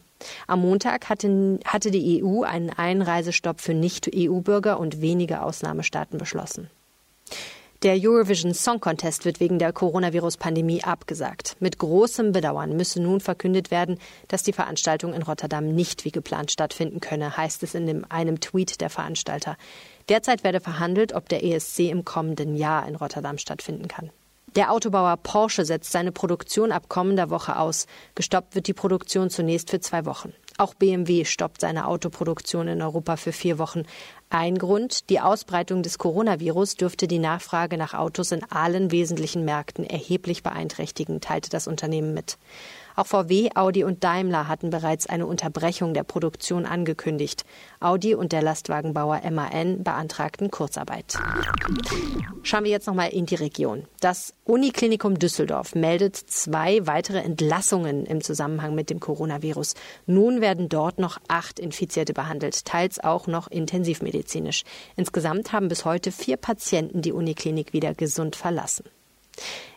Am 0.46 0.60
Montag 0.60 1.08
hatte, 1.08 1.58
hatte 1.64 1.90
die 1.90 2.22
EU 2.22 2.42
einen 2.44 2.70
Einreisestopp 2.70 3.60
für 3.60 3.74
Nicht-EU-Bürger 3.74 4.78
und 4.78 5.00
wenige 5.00 5.42
Ausnahmestaaten 5.42 6.18
beschlossen. 6.18 6.70
Der 7.82 7.96
Eurovision 8.00 8.54
Song 8.54 8.78
Contest 8.78 9.24
wird 9.24 9.40
wegen 9.40 9.58
der 9.58 9.72
Coronavirus-Pandemie 9.72 10.84
abgesagt. 10.84 11.56
Mit 11.58 11.78
großem 11.78 12.30
Bedauern 12.30 12.76
müsse 12.76 13.02
nun 13.02 13.18
verkündet 13.18 13.72
werden, 13.72 13.98
dass 14.28 14.44
die 14.44 14.52
Veranstaltung 14.52 15.12
in 15.12 15.22
Rotterdam 15.22 15.66
nicht 15.66 16.04
wie 16.04 16.12
geplant 16.12 16.52
stattfinden 16.52 17.00
könne, 17.00 17.36
heißt 17.36 17.64
es 17.64 17.74
in 17.74 18.04
einem 18.04 18.38
Tweet 18.38 18.80
der 18.80 18.88
Veranstalter. 18.88 19.56
Derzeit 20.08 20.44
werde 20.44 20.60
verhandelt, 20.60 21.12
ob 21.12 21.28
der 21.28 21.42
ESC 21.42 21.80
im 21.90 22.04
kommenden 22.04 22.54
Jahr 22.54 22.86
in 22.86 22.94
Rotterdam 22.94 23.36
stattfinden 23.36 23.88
kann. 23.88 24.10
Der 24.54 24.70
Autobauer 24.70 25.16
Porsche 25.16 25.64
setzt 25.64 25.90
seine 25.90 26.12
Produktion 26.12 26.70
ab 26.70 26.88
kommender 26.88 27.30
Woche 27.30 27.58
aus. 27.58 27.86
Gestoppt 28.14 28.54
wird 28.54 28.68
die 28.68 28.74
Produktion 28.74 29.28
zunächst 29.28 29.70
für 29.70 29.80
zwei 29.80 30.06
Wochen. 30.06 30.32
Auch 30.62 30.74
BMW 30.74 31.24
stoppt 31.24 31.60
seine 31.60 31.88
Autoproduktion 31.88 32.68
in 32.68 32.82
Europa 32.82 33.16
für 33.16 33.32
vier 33.32 33.58
Wochen. 33.58 33.82
Ein 34.30 34.56
Grund, 34.56 35.10
die 35.10 35.18
Ausbreitung 35.18 35.82
des 35.82 35.98
Coronavirus 35.98 36.76
dürfte 36.76 37.08
die 37.08 37.18
Nachfrage 37.18 37.76
nach 37.76 37.94
Autos 37.94 38.30
in 38.30 38.44
allen 38.44 38.92
wesentlichen 38.92 39.44
Märkten 39.44 39.84
erheblich 39.84 40.44
beeinträchtigen, 40.44 41.20
teilte 41.20 41.50
das 41.50 41.66
Unternehmen 41.66 42.14
mit. 42.14 42.38
Auch 42.94 43.06
VW, 43.06 43.50
Audi 43.54 43.84
und 43.84 44.04
Daimler 44.04 44.48
hatten 44.48 44.70
bereits 44.70 45.06
eine 45.06 45.26
Unterbrechung 45.26 45.94
der 45.94 46.04
Produktion 46.04 46.66
angekündigt. 46.66 47.44
Audi 47.80 48.14
und 48.14 48.32
der 48.32 48.42
Lastwagenbauer 48.42 49.22
MAN 49.30 49.82
beantragten 49.82 50.50
Kurzarbeit. 50.50 51.18
Schauen 52.42 52.64
wir 52.64 52.70
jetzt 52.70 52.86
noch 52.86 52.94
mal 52.94 53.06
in 53.06 53.26
die 53.26 53.36
Region. 53.36 53.84
Das 54.00 54.34
Uniklinikum 54.44 55.18
Düsseldorf 55.18 55.74
meldet 55.74 56.16
zwei 56.16 56.86
weitere 56.86 57.18
Entlassungen 57.18 58.04
im 58.04 58.20
Zusammenhang 58.20 58.74
mit 58.74 58.90
dem 58.90 59.00
Coronavirus. 59.00 59.74
Nun 60.06 60.40
werden 60.40 60.68
dort 60.68 60.98
noch 60.98 61.18
acht 61.28 61.58
Infizierte 61.58 62.12
behandelt, 62.12 62.64
teils 62.64 62.98
auch 62.98 63.26
noch 63.26 63.48
intensivmedizinisch. 63.48 64.64
Insgesamt 64.96 65.52
haben 65.52 65.68
bis 65.68 65.84
heute 65.84 66.12
vier 66.12 66.36
Patienten 66.36 67.02
die 67.02 67.12
Uniklinik 67.12 67.72
wieder 67.72 67.94
gesund 67.94 68.36
verlassen. 68.36 68.84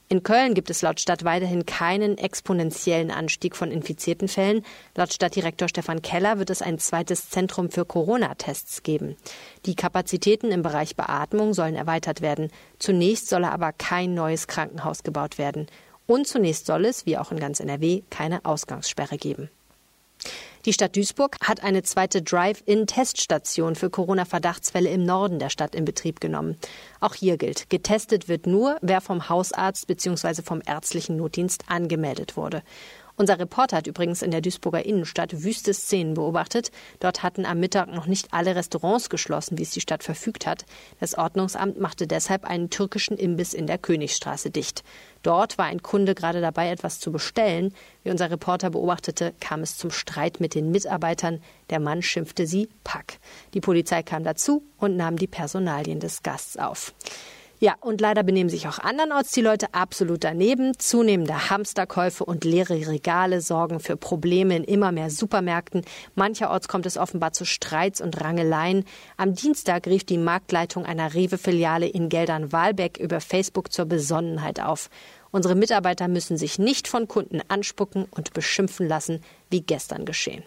In 0.08 0.22
Köln 0.22 0.54
gibt 0.54 0.70
es 0.70 0.84
laut 0.84 1.00
Stadt 1.00 1.24
weiterhin 1.24 1.66
keinen 1.66 2.20
exponentiellen 2.20 3.10
Anstieg 3.10 3.56
von 3.56 3.72
infizierten 3.72 4.28
Fällen. 4.28 4.64
Laut 4.94 5.12
Stadtdirektor 5.12 5.68
Stefan 5.68 6.04
Keller 6.04 6.38
wird 6.38 6.52
es 6.52 6.62
ein 6.62 6.78
zweites 6.78 7.32
Zentrum 7.32 7.72
für 7.72 7.86
Corona-Tests 7.86 8.84
geben. 8.84 9.16
Die 9.66 9.74
Kapazitäten 9.74 10.52
im 10.52 10.62
Bereich 10.62 10.96
Beatmung 10.96 11.56
sollen 11.56 11.76
erweitert 11.76 12.22
werden. 12.22 12.52
Zunächst 12.78 13.30
solle 13.30 13.52
aber 13.52 13.74
kein 13.74 14.14
neues 14.14 14.46
Krankenhaus 14.48 15.02
gebaut 15.02 15.40
werden. 15.40 15.66
Und 16.06 16.28
zunächst 16.28 16.68
soll 16.68 16.86
es, 16.86 17.08
wie 17.08 17.18
auch 17.18 17.32
in 17.32 17.40
ganz 17.40 17.60
NRW, 17.60 18.04
keine 18.12 18.46
Ausgangssperre 18.46 19.18
geben. 19.18 19.50
Die 20.66 20.74
Stadt 20.74 20.96
Duisburg 20.96 21.38
hat 21.42 21.64
eine 21.64 21.84
zweite 21.84 22.24
Drive-In-Teststation 22.24 23.76
für 23.76 23.92
Corona-Verdachtsfälle 23.92 24.90
im 24.90 25.04
Norden 25.04 25.38
der 25.38 25.52
Stadt 25.52 25.76
in 25.76 25.86
Betrieb 25.86 26.20
genommen. 26.20 26.58
Auch 27.00 27.14
hier 27.14 27.38
gilt, 27.38 27.70
getestet 27.70 28.28
wird 28.28 28.48
nur, 28.48 28.78
wer 28.82 29.00
vom 29.00 29.30
Hausarzt 29.30 29.86
bzw. 29.86 30.42
vom 30.42 30.64
ärztlichen 30.66 31.18
Notdienst 31.18 31.66
angemeldet 31.68 32.36
wurde. 32.36 32.64
Unser 33.18 33.40
Reporter 33.40 33.78
hat 33.78 33.88
übrigens 33.88 34.22
in 34.22 34.32
der 34.32 34.42
Duisburger 34.42 34.86
Innenstadt 34.86 35.44
wüste 35.44 35.74
Szenen 35.74 36.16
beobachtet. 36.16 36.72
Dort 37.00 37.24
hatten 37.24 37.46
am 37.46 37.60
Mittag 37.62 37.88
noch 37.88 38.08
nicht 38.08 38.34
alle 38.34 38.56
Restaurants 38.56 39.10
geschlossen, 39.10 39.58
wie 39.58 39.64
es 39.64 39.72
die 39.72 39.80
Stadt 39.80 40.04
verfügt 40.04 40.46
hat. 40.46 40.66
Das 41.00 41.18
Ordnungsamt 41.18 41.80
machte 41.80 42.08
deshalb 42.08 42.44
einen 42.44 42.70
türkischen 42.70 43.18
Imbiss 43.18 43.54
in 43.54 43.68
der 43.68 43.78
Königstraße 43.78 44.52
dicht. 44.52 44.84
Dort 45.24 45.58
war 45.58 45.66
ein 45.66 45.82
Kunde 45.82 46.14
gerade 46.14 46.42
dabei, 46.42 46.70
etwas 46.70 47.00
zu 47.00 47.12
bestellen. 47.12 47.74
Wie 48.04 48.12
unser 48.12 48.30
Reporter 48.30 48.72
beobachtete, 48.72 49.34
kam 49.40 49.62
es 49.62 49.78
zum 49.78 49.92
Streit 49.92 50.42
mit 50.42 50.54
den 50.54 50.72
Mitarbeitern. 50.72 51.42
Der 51.70 51.80
Mann 51.80 52.02
schimpfte 52.02 52.46
sie 52.46 52.68
Pack. 52.84 53.20
Die 53.54 53.62
Polizei 53.62 54.04
kam 54.04 54.26
dazu 54.26 54.62
und 54.78 54.98
nahm 54.98 55.16
die 55.16 55.28
Personalien 55.28 56.02
des 56.02 56.22
Gasts 56.22 56.58
auf. 56.58 56.94
Ja, 57.66 57.74
und 57.82 58.00
leider 58.00 58.22
benehmen 58.22 58.52
sich 58.52 58.68
auch 58.68 58.78
andernorts 58.78 59.32
die 59.32 59.42
Leute 59.42 59.74
absolut 59.74 60.24
daneben. 60.24 60.78
Zunehmende 60.78 61.50
Hamsterkäufe 61.50 62.24
und 62.24 62.44
leere 62.44 62.76
Regale 62.76 63.42
sorgen 63.42 63.80
für 63.80 63.98
Probleme 63.98 64.56
in 64.56 64.64
immer 64.64 64.92
mehr 64.92 65.10
Supermärkten. 65.10 65.84
Mancherorts 66.14 66.68
kommt 66.68 66.86
es 66.86 66.96
offenbar 66.96 67.34
zu 67.34 67.44
Streits 67.44 68.02
und 68.02 68.22
Rangeleien. 68.22 68.86
Am 69.18 69.34
Dienstag 69.34 69.88
rief 69.88 70.04
die 70.04 70.20
Marktleitung 70.20 70.86
einer 70.86 71.16
Rewe-Filiale 71.16 71.88
in 71.88 72.08
Geldern-Walbeck 72.08 73.00
über 73.00 73.20
Facebook 73.20 73.74
zur 73.74 73.86
Besonnenheit 73.86 74.60
auf. 74.60 74.92
Unsere 75.32 75.56
Mitarbeiter 75.56 76.08
müssen 76.08 76.38
sich 76.38 76.60
nicht 76.60 76.88
von 76.88 77.08
Kunden 77.08 77.42
anspucken 77.48 78.06
und 78.12 78.34
beschimpfen 78.34 78.88
lassen, 78.88 79.24
wie 79.50 79.62
gestern 79.62 80.06
geschehen. 80.06 80.44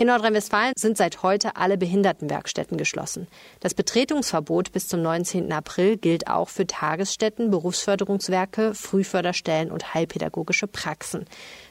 In 0.00 0.06
Nordrhein-Westfalen 0.06 0.74
sind 0.76 0.96
seit 0.96 1.24
heute 1.24 1.56
alle 1.56 1.76
Behindertenwerkstätten 1.76 2.78
geschlossen. 2.78 3.26
Das 3.58 3.74
Betretungsverbot 3.74 4.70
bis 4.70 4.86
zum 4.86 5.02
19. 5.02 5.50
April 5.50 5.96
gilt 5.96 6.28
auch 6.28 6.48
für 6.50 6.68
Tagesstätten, 6.68 7.50
Berufsförderungswerke, 7.50 8.74
Frühförderstellen 8.74 9.72
und 9.72 9.94
heilpädagogische 9.94 10.68
Praxen. 10.68 11.24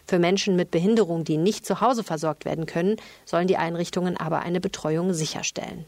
Für 0.05 0.19
Menschen 0.19 0.57
mit 0.57 0.71
Behinderung, 0.71 1.23
die 1.23 1.37
nicht 1.37 1.65
zu 1.65 1.79
Hause 1.79 2.03
versorgt 2.03 2.43
werden 2.43 2.65
können, 2.65 2.97
sollen 3.23 3.47
die 3.47 3.55
Einrichtungen 3.55 4.17
aber 4.17 4.41
eine 4.41 4.59
Betreuung 4.59 5.13
sicherstellen. 5.13 5.85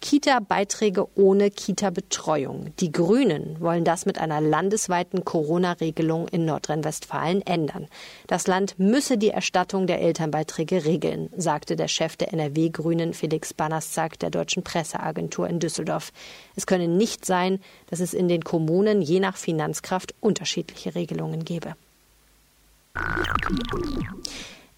Kita-Beiträge 0.00 1.06
ohne 1.16 1.50
Kita-Betreuung. 1.50 2.72
Die 2.78 2.92
Grünen 2.92 3.60
wollen 3.60 3.84
das 3.84 4.06
mit 4.06 4.18
einer 4.18 4.40
landesweiten 4.40 5.24
Corona-Regelung 5.24 6.28
in 6.28 6.44
Nordrhein-Westfalen 6.44 7.42
ändern. 7.42 7.88
Das 8.26 8.46
Land 8.46 8.78
müsse 8.78 9.18
die 9.18 9.30
Erstattung 9.30 9.86
der 9.86 10.00
Elternbeiträge 10.00 10.84
regeln, 10.84 11.30
sagte 11.36 11.74
der 11.74 11.88
Chef 11.88 12.16
der 12.16 12.32
NRW-Grünen 12.32 13.12
Felix 13.12 13.52
Banaszak 13.52 14.18
der 14.18 14.30
Deutschen 14.30 14.62
Presseagentur 14.62 15.48
in 15.48 15.58
Düsseldorf. 15.58 16.12
Es 16.54 16.66
könne 16.66 16.88
nicht 16.88 17.24
sein, 17.24 17.60
dass 17.88 18.00
es 18.00 18.14
in 18.14 18.28
den 18.28 18.44
Kommunen 18.44 19.02
je 19.02 19.20
nach 19.20 19.36
Finanzkraft 19.36 20.14
unterschiedliche 20.20 20.94
Regelungen 20.94 21.44
gebe. 21.44 21.74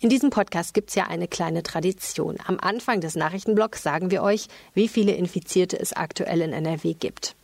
In 0.03 0.09
diesem 0.09 0.31
Podcast 0.31 0.73
gibt 0.73 0.89
es 0.89 0.95
ja 0.95 1.09
eine 1.09 1.29
kleine 1.29 1.63
Tradition. 1.63 2.39
Am 2.47 2.59
Anfang 2.59 3.03
des 3.03 3.17
Nachrichtenblocks 3.17 3.83
sagen 3.83 4.11
wir 4.11 4.23
euch, 4.23 4.47
wie 4.73 4.89
viele 4.89 5.13
Infizierte 5.13 5.79
es 5.79 5.93
aktuell 5.93 6.41
in 6.41 6.55
NRW 6.55 6.95
gibt. 6.95 7.37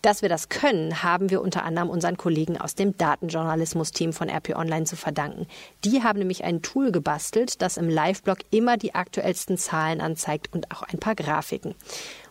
Dass 0.00 0.22
wir 0.22 0.28
das 0.28 0.48
können, 0.48 1.02
haben 1.02 1.28
wir 1.28 1.42
unter 1.42 1.64
anderem 1.64 1.90
unseren 1.90 2.16
Kollegen 2.16 2.56
aus 2.56 2.76
dem 2.76 2.96
Datenjournalismus-Team 2.96 4.12
von 4.12 4.30
RP 4.30 4.50
Online 4.54 4.84
zu 4.84 4.94
verdanken. 4.94 5.48
Die 5.84 6.04
haben 6.04 6.20
nämlich 6.20 6.44
ein 6.44 6.62
Tool 6.62 6.92
gebastelt, 6.92 7.60
das 7.62 7.76
im 7.76 7.88
Live-Blog 7.88 8.38
immer 8.52 8.76
die 8.76 8.94
aktuellsten 8.94 9.58
Zahlen 9.58 10.00
anzeigt 10.00 10.50
und 10.52 10.70
auch 10.70 10.82
ein 10.82 11.00
paar 11.00 11.16
Grafiken. 11.16 11.74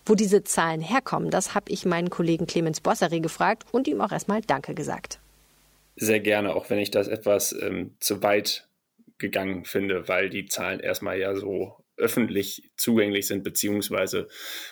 Wo 0.06 0.16
diese 0.16 0.46
Zahlen 0.46 0.80
herkommen, 0.80 1.30
das 1.30 1.56
habe 1.56 1.74
ich 1.74 1.86
meinen 1.86 2.10
Kollegen 2.10 2.48
Clemens 2.48 2.80
Bosseri 2.80 3.20
gefragt 3.20 3.66
und 3.74 3.90
ihm 3.90 4.00
auch 4.00 4.14
erstmal 4.14 4.40
Danke 4.40 4.74
gesagt. 4.74 5.20
Sehr 5.98 6.22
gerne, 6.22 6.56
auch 6.56 6.70
wenn 6.70 6.80
ich 6.80 6.92
das 6.92 7.10
etwas 7.10 7.52
ähm, 7.52 7.96
zu 8.00 8.24
weit 8.24 8.67
gegangen 9.18 9.66
finde, 9.66 10.08
weil 10.08 10.30
die 10.30 10.46
Zahlen 10.46 10.80
erstmal 10.80 11.20
ja 11.20 11.36
so 11.36 11.84
öffentlich 11.98 12.70
zugänglich 12.78 13.28
sind, 13.28 13.44
beziehungsweise 13.44 14.28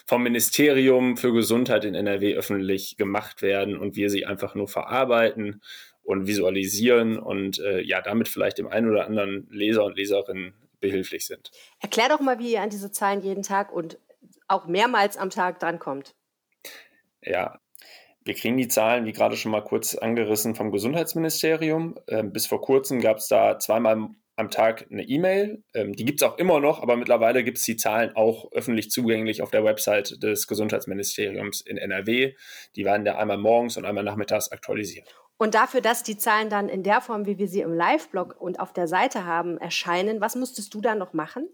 vom 0.05 0.23
Ministerium 0.23 1.17
für 1.17 1.33
Gesundheit 1.33 1.83
in 1.83 1.95
NRW 1.95 2.35
öffentlich 2.35 2.97
gemacht 2.97 3.41
werden 3.41 3.77
und 3.77 3.95
wir 3.95 4.09
sie 4.09 4.25
einfach 4.25 4.53
nur 4.55 4.67
verarbeiten 4.67 5.61
und 6.03 6.27
visualisieren 6.27 7.17
und 7.17 7.59
äh, 7.59 7.81
ja, 7.81 8.01
damit 8.01 8.27
vielleicht 8.27 8.59
dem 8.59 8.67
einen 8.67 8.89
oder 8.89 9.07
anderen 9.07 9.47
Leser 9.49 9.83
und 9.83 9.97
Leserin 9.97 10.53
behilflich 10.79 11.25
sind. 11.25 11.51
Erklär 11.79 12.09
doch 12.09 12.19
mal, 12.19 12.37
wie 12.37 12.53
ihr 12.53 12.61
an 12.61 12.69
diese 12.69 12.91
Zahlen 12.91 13.21
jeden 13.21 13.41
Tag 13.41 13.73
und 13.73 13.97
auch 14.47 14.67
mehrmals 14.67 15.17
am 15.17 15.31
Tag 15.31 15.59
drankommt. 15.59 16.13
Ja, 17.23 17.59
wir 18.23 18.35
kriegen 18.35 18.57
die 18.57 18.67
Zahlen, 18.67 19.05
wie 19.05 19.13
gerade 19.13 19.35
schon 19.35 19.51
mal 19.51 19.63
kurz 19.63 19.95
angerissen, 19.95 20.55
vom 20.55 20.71
Gesundheitsministerium. 20.71 21.95
Ähm, 22.07 22.31
bis 22.31 22.45
vor 22.45 22.61
kurzem 22.61 23.01
gab 23.01 23.17
es 23.17 23.27
da 23.27 23.57
zweimal 23.57 24.09
am 24.35 24.49
Tag 24.49 24.87
eine 24.91 25.03
E-Mail. 25.03 25.63
Ähm, 25.73 25.93
die 25.93 26.05
gibt 26.05 26.21
es 26.21 26.27
auch 26.27 26.37
immer 26.37 26.59
noch, 26.59 26.81
aber 26.81 26.95
mittlerweile 26.95 27.43
gibt 27.43 27.57
es 27.57 27.63
die 27.63 27.77
Zahlen 27.77 28.15
auch 28.15 28.51
öffentlich 28.51 28.91
zugänglich 28.91 29.41
auf 29.41 29.51
der 29.51 29.63
Website 29.63 30.21
des 30.21 30.47
Gesundheitsministeriums 30.47 31.61
in 31.61 31.77
NRW. 31.77 32.33
Die 32.75 32.85
werden 32.85 33.05
da 33.05 33.17
einmal 33.17 33.37
morgens 33.37 33.77
und 33.77 33.85
einmal 33.85 34.03
nachmittags 34.03 34.51
aktualisiert. 34.51 35.15
Und 35.37 35.53
dafür, 35.53 35.81
dass 35.81 36.03
die 36.03 36.17
Zahlen 36.17 36.49
dann 36.49 36.69
in 36.69 36.83
der 36.83 37.01
Form, 37.01 37.25
wie 37.25 37.37
wir 37.37 37.47
sie 37.47 37.61
im 37.61 37.73
Live-Blog 37.73 38.35
und 38.39 38.59
auf 38.59 38.71
der 38.71 38.87
Seite 38.87 39.25
haben, 39.25 39.57
erscheinen, 39.57 40.21
was 40.21 40.35
musstest 40.35 40.73
du 40.73 40.81
da 40.81 40.95
noch 40.95 41.13
machen? 41.13 41.49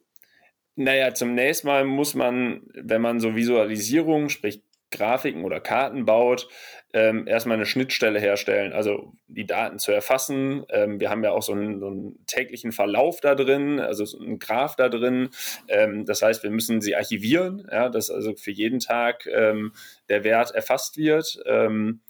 Naja, 0.75 1.13
zunächst 1.13 1.65
mal 1.65 1.83
muss 1.83 2.15
man, 2.15 2.61
wenn 2.73 3.01
man 3.01 3.19
so 3.19 3.35
Visualisierungen, 3.35 4.29
sprich 4.29 4.63
Grafiken 4.91 5.43
oder 5.43 5.60
Karten 5.60 6.05
baut, 6.05 6.48
ähm, 6.93 7.27
erstmal 7.27 7.55
eine 7.55 7.65
Schnittstelle 7.65 8.19
herstellen, 8.19 8.74
also 8.74 9.13
die 9.27 9.45
Daten 9.45 9.79
zu 9.79 9.91
erfassen. 9.91 10.65
Ähm, 10.69 11.00
wir 11.00 11.10
haben 11.10 11.24
ja 11.24 11.31
auch 11.31 11.41
so 11.41 11.53
einen, 11.53 11.79
so 11.79 11.88
einen, 11.88 12.25
täglichen 12.27 12.71
Verlauf 12.71 13.21
da 13.21 13.36
drin, 13.36 13.79
also 13.79 14.05
so 14.05 14.19
einen 14.19 14.39
Graph 14.39 14.75
da 14.75 14.89
drin. 14.89 15.29
Ähm, 15.67 16.05
das 16.05 16.21
heißt, 16.21 16.43
wir 16.43 16.51
müssen 16.51 16.81
sie 16.81 16.95
archivieren, 16.95 17.67
ja, 17.71 17.89
dass 17.89 18.10
also 18.10 18.36
für 18.36 18.51
jeden 18.51 18.79
Tag 18.79 19.25
ähm, 19.27 19.74
der 20.10 20.24
Wert 20.24 20.51
erfasst 20.51 20.98
wird. 20.98 21.41
Ähm, 21.45 22.01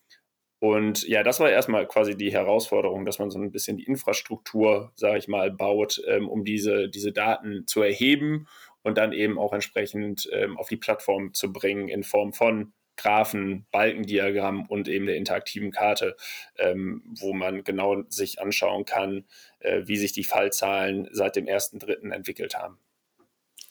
und 0.60 1.08
ja, 1.08 1.24
das 1.24 1.40
war 1.40 1.50
erstmal 1.50 1.88
quasi 1.88 2.16
die 2.16 2.32
Herausforderung, 2.32 3.04
dass 3.04 3.18
man 3.18 3.32
so 3.32 3.40
ein 3.40 3.52
bisschen 3.52 3.78
die 3.78 3.86
Infrastruktur, 3.86 4.92
sage 4.96 5.18
ich 5.18 5.28
mal, 5.28 5.50
baut, 5.50 6.00
ähm, 6.08 6.30
um 6.30 6.46
diese, 6.46 6.88
diese 6.88 7.12
Daten 7.12 7.66
zu 7.66 7.82
erheben 7.82 8.48
und 8.84 8.98
dann 8.98 9.14
eben 9.14 9.38
auch 9.38 9.54
entsprechend 9.54 10.30
ähm, 10.32 10.58
auf 10.58 10.70
die 10.70 10.78
Plattform 10.78 11.34
zu 11.34 11.52
bringen 11.52 11.88
in 11.88 12.04
Form 12.04 12.34
von 12.34 12.74
Graphen, 12.98 13.66
Balkendiagramm 13.72 14.66
und 14.68 14.88
eben 14.88 15.06
der 15.06 15.16
interaktiven 15.16 15.72
Karte, 15.72 16.16
ähm, 16.58 17.04
wo 17.20 17.34
man 17.34 17.64
genau 17.64 18.04
sich 18.10 18.40
anschauen 18.40 18.86
kann, 18.86 19.26
äh, 19.60 19.84
wie 19.86 19.98
sich 19.98 20.12
die 20.12 20.24
Fallzahlen 20.24 21.10
seit 21.12 21.36
dem 21.36 21.48
1.3. 21.48 22.12
entwickelt 22.12 22.58
haben. 22.58 22.78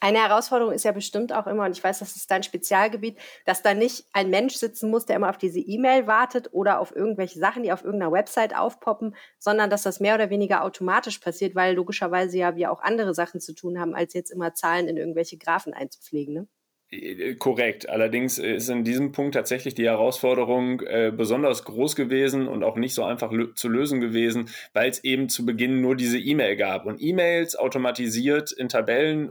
Eine 0.03 0.19
Herausforderung 0.19 0.73
ist 0.73 0.85
ja 0.85 0.93
bestimmt 0.93 1.33
auch 1.33 1.47
immer, 1.47 1.67
und 1.67 1.73
ich 1.73 1.85
weiß, 1.85 1.99
das 1.99 2.17
ist 2.17 2.31
dein 2.31 2.43
Spezialgebiet, 2.43 3.19
dass 3.45 3.61
da 3.61 3.75
nicht 3.75 4.07
ein 4.15 4.31
Mensch 4.31 4.55
sitzen 4.55 4.91
muss, 4.91 5.05
der 5.05 5.17
immer 5.17 5.29
auf 5.29 5.37
diese 5.37 5.61
E-Mail 5.61 6.07
wartet 6.07 6.49
oder 6.53 6.81
auf 6.81 6.97
irgendwelche 6.97 7.39
Sachen, 7.39 7.63
die 7.63 7.73
auf 7.73 7.85
irgendeiner 7.85 8.11
Website 8.11 8.57
aufpoppen, 8.57 9.15
sondern 9.39 9.69
dass 9.69 9.83
das 9.83 10.01
mehr 10.01 10.15
oder 10.15 10.31
weniger 10.31 10.65
automatisch 10.65 11.19
passiert, 11.19 11.55
weil 11.55 11.75
logischerweise 11.75 12.39
ja 12.39 12.57
wir 12.57 12.73
auch 12.73 12.81
andere 12.81 13.15
Sachen 13.15 13.41
zu 13.41 13.55
tun 13.55 13.79
haben, 13.79 13.95
als 13.95 14.15
jetzt 14.15 14.31
immer 14.31 14.55
Zahlen 14.55 14.89
in 14.89 14.97
irgendwelche 14.97 15.37
Graphen 15.37 15.75
einzupflegen. 15.75 16.33
Ne? 16.35 16.49
Äh, 16.91 17.35
korrekt. 17.35 17.89
Allerdings 17.89 18.39
ist 18.39 18.69
in 18.69 18.85
diesem 18.85 19.13
Punkt 19.13 19.35
tatsächlich 19.35 19.75
die 19.75 19.85
Herausforderung 19.85 20.81
äh, 20.81 21.13
besonders 21.15 21.65
groß 21.65 21.95
gewesen 21.95 22.49
und 22.49 22.65
auch 22.65 22.77
nicht 22.77 22.95
so 22.95 23.05
einfach 23.05 23.33
lö 23.33 23.55
zu 23.55 23.69
lösen 23.69 24.01
gewesen, 24.01 24.49
weil 24.73 24.91
es 24.91 25.05
eben 25.05 25.29
zu 25.29 25.47
Beginn 25.47 25.81
nur 25.81 25.95
diese 25.95 26.19
E-Mail 26.19 26.57
gab. 26.57 26.87
Und 26.87 27.01
E-Mails 27.01 27.57
automatisiert 27.57 28.51
in 28.53 28.69
Tabellen 28.69 29.31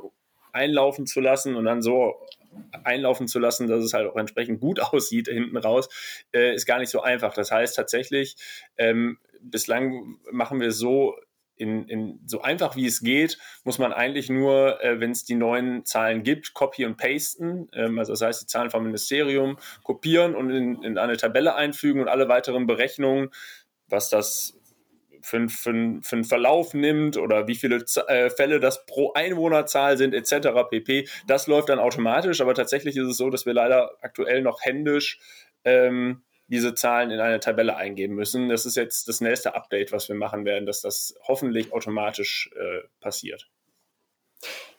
einlaufen 0.53 1.06
zu 1.06 1.20
lassen 1.20 1.56
und 1.56 1.65
dann 1.65 1.82
so 1.82 2.15
einlaufen 2.84 3.27
zu 3.27 3.39
lassen, 3.39 3.68
dass 3.68 3.84
es 3.84 3.94
halt 3.94 4.10
auch 4.10 4.15
entsprechend 4.15 4.60
gut 4.60 4.79
aussieht 4.94 5.27
hinten 5.27 5.58
raus, 5.58 5.89
äh, 6.34 6.53
ist 6.53 6.65
gar 6.65 6.79
nicht 6.79 6.89
so 6.89 7.01
einfach. 7.01 7.34
Das 7.34 7.51
heißt 7.51 7.75
tatsächlich, 7.75 8.36
ähm, 8.77 9.18
bislang 9.41 10.18
machen 10.32 10.60
wir 10.60 10.70
es 10.70 10.77
so, 10.77 11.15
in, 11.56 11.89
in, 11.89 12.20
so 12.25 12.41
einfach 12.41 12.77
wie 12.77 12.86
es 12.86 13.01
geht, 13.01 13.38
muss 13.65 13.79
man 13.79 13.91
eigentlich 13.91 14.29
nur, 14.29 14.82
äh, 14.82 15.00
wenn 15.01 15.12
es 15.12 15.25
die 15.25 15.36
neuen 15.36 15.86
Zahlen 15.86 16.24
gibt, 16.24 16.53
copy 16.53 16.86
und 16.86 16.96
pasten. 16.96 17.68
Ähm, 17.74 18.00
also 18.00 18.13
das 18.13 18.22
heißt, 18.22 18.41
die 18.44 18.48
Zahlen 18.48 18.70
vom 18.70 18.84
Ministerium 18.84 19.58
kopieren 19.84 20.36
und 20.36 20.50
in, 20.51 20.82
in 20.84 20.98
eine 20.98 21.18
Tabelle 21.18 21.56
einfügen 21.56 22.01
und 22.01 22.08
alle 22.08 22.29
weiteren 22.29 22.65
Berechnungen, 22.65 23.29
was 23.88 24.10
das 24.10 24.58
für, 25.21 25.49
für, 25.49 25.99
für 26.01 26.15
einen 26.15 26.23
Verlauf 26.23 26.73
nimmt 26.73 27.17
oder 27.17 27.47
wie 27.47 27.55
viele 27.55 27.83
äh, 28.07 28.29
Fälle 28.29 28.59
das 28.59 28.85
pro 28.85 29.13
Einwohnerzahl 29.13 29.97
sind 29.97 30.13
etc. 30.13 30.49
pp. 30.69 31.07
Das 31.27 31.47
läuft 31.47 31.69
dann 31.69 31.79
automatisch, 31.79 32.41
aber 32.41 32.53
tatsächlich 32.53 32.95
ist 32.97 33.07
es 33.07 33.17
so, 33.17 33.29
dass 33.29 33.45
wir 33.45 33.53
leider 33.53 33.91
aktuell 34.01 34.41
noch 34.41 34.61
händisch 34.61 35.19
ähm, 35.63 36.23
diese 36.47 36.73
Zahlen 36.73 37.11
in 37.11 37.19
eine 37.19 37.39
Tabelle 37.39 37.75
eingeben 37.77 38.15
müssen. 38.15 38.49
Das 38.49 38.65
ist 38.65 38.75
jetzt 38.75 39.07
das 39.07 39.21
nächste 39.21 39.55
Update, 39.55 39.91
was 39.91 40.09
wir 40.09 40.15
machen 40.15 40.45
werden, 40.45 40.65
dass 40.65 40.81
das 40.81 41.15
hoffentlich 41.27 41.71
automatisch 41.71 42.49
äh, 42.55 42.88
passiert. 42.99 43.47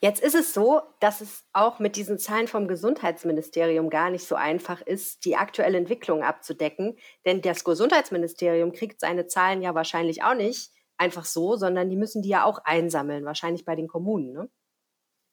Jetzt 0.00 0.22
ist 0.22 0.34
es 0.34 0.54
so, 0.54 0.80
dass 1.00 1.20
es 1.20 1.44
auch 1.52 1.78
mit 1.78 1.96
diesen 1.96 2.18
Zahlen 2.18 2.48
vom 2.48 2.68
Gesundheitsministerium 2.68 3.90
gar 3.90 4.10
nicht 4.10 4.24
so 4.24 4.34
einfach 4.34 4.80
ist, 4.80 5.24
die 5.24 5.36
aktuelle 5.36 5.76
Entwicklung 5.76 6.22
abzudecken. 6.22 6.96
Denn 7.26 7.42
das 7.42 7.64
Gesundheitsministerium 7.64 8.72
kriegt 8.72 9.00
seine 9.00 9.26
Zahlen 9.26 9.60
ja 9.60 9.74
wahrscheinlich 9.74 10.22
auch 10.22 10.34
nicht 10.34 10.72
einfach 10.96 11.24
so, 11.24 11.56
sondern 11.56 11.90
die 11.90 11.96
müssen 11.96 12.22
die 12.22 12.30
ja 12.30 12.44
auch 12.44 12.58
einsammeln, 12.64 13.24
wahrscheinlich 13.24 13.64
bei 13.64 13.76
den 13.76 13.88
Kommunen. 13.88 14.32
Ne? 14.32 14.50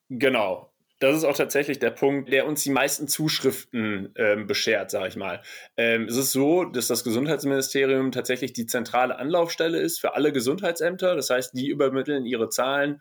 Genau. 0.10 0.74
Das 1.00 1.16
ist 1.16 1.26
auch 1.26 1.36
tatsächlich 1.36 1.78
der 1.78 1.92
Punkt, 1.92 2.34
der 2.34 2.48
uns 2.48 2.64
die 2.64 2.72
meisten 2.72 3.08
Zuschriften 3.08 4.14
ähm, 4.16 4.48
beschert, 4.48 4.90
sage 4.90 5.10
ich 5.10 5.16
mal. 5.16 5.44
Ähm, 5.78 6.06
es 6.06 6.18
ist 6.18 6.32
so, 6.32 6.64
dass 6.64 6.88
das 6.88 7.04
Gesundheitsministerium 7.04 8.12
tatsächlich 8.12 8.54
die 8.54 8.66
zentrale 8.66 9.18
Anlaufstelle 9.20 9.80
ist 9.80 10.00
für 10.00 10.16
alle 10.16 10.34
Gesundheitsämter. 10.34 11.16
Das 11.16 11.30
heißt, 11.30 11.54
die 11.54 11.68
übermitteln 11.68 12.26
ihre 12.26 12.50
Zahlen 12.50 13.00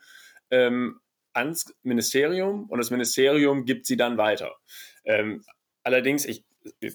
ähm, 0.50 1.00
ans 1.37 1.75
Ministerium 1.83 2.64
und 2.69 2.78
das 2.78 2.90
Ministerium 2.90 3.64
gibt 3.64 3.87
sie 3.87 3.97
dann 3.97 4.18
weiter. 4.18 4.57
Ähm, 5.05 5.44
allerdings, 5.83 6.25
ich, 6.25 6.44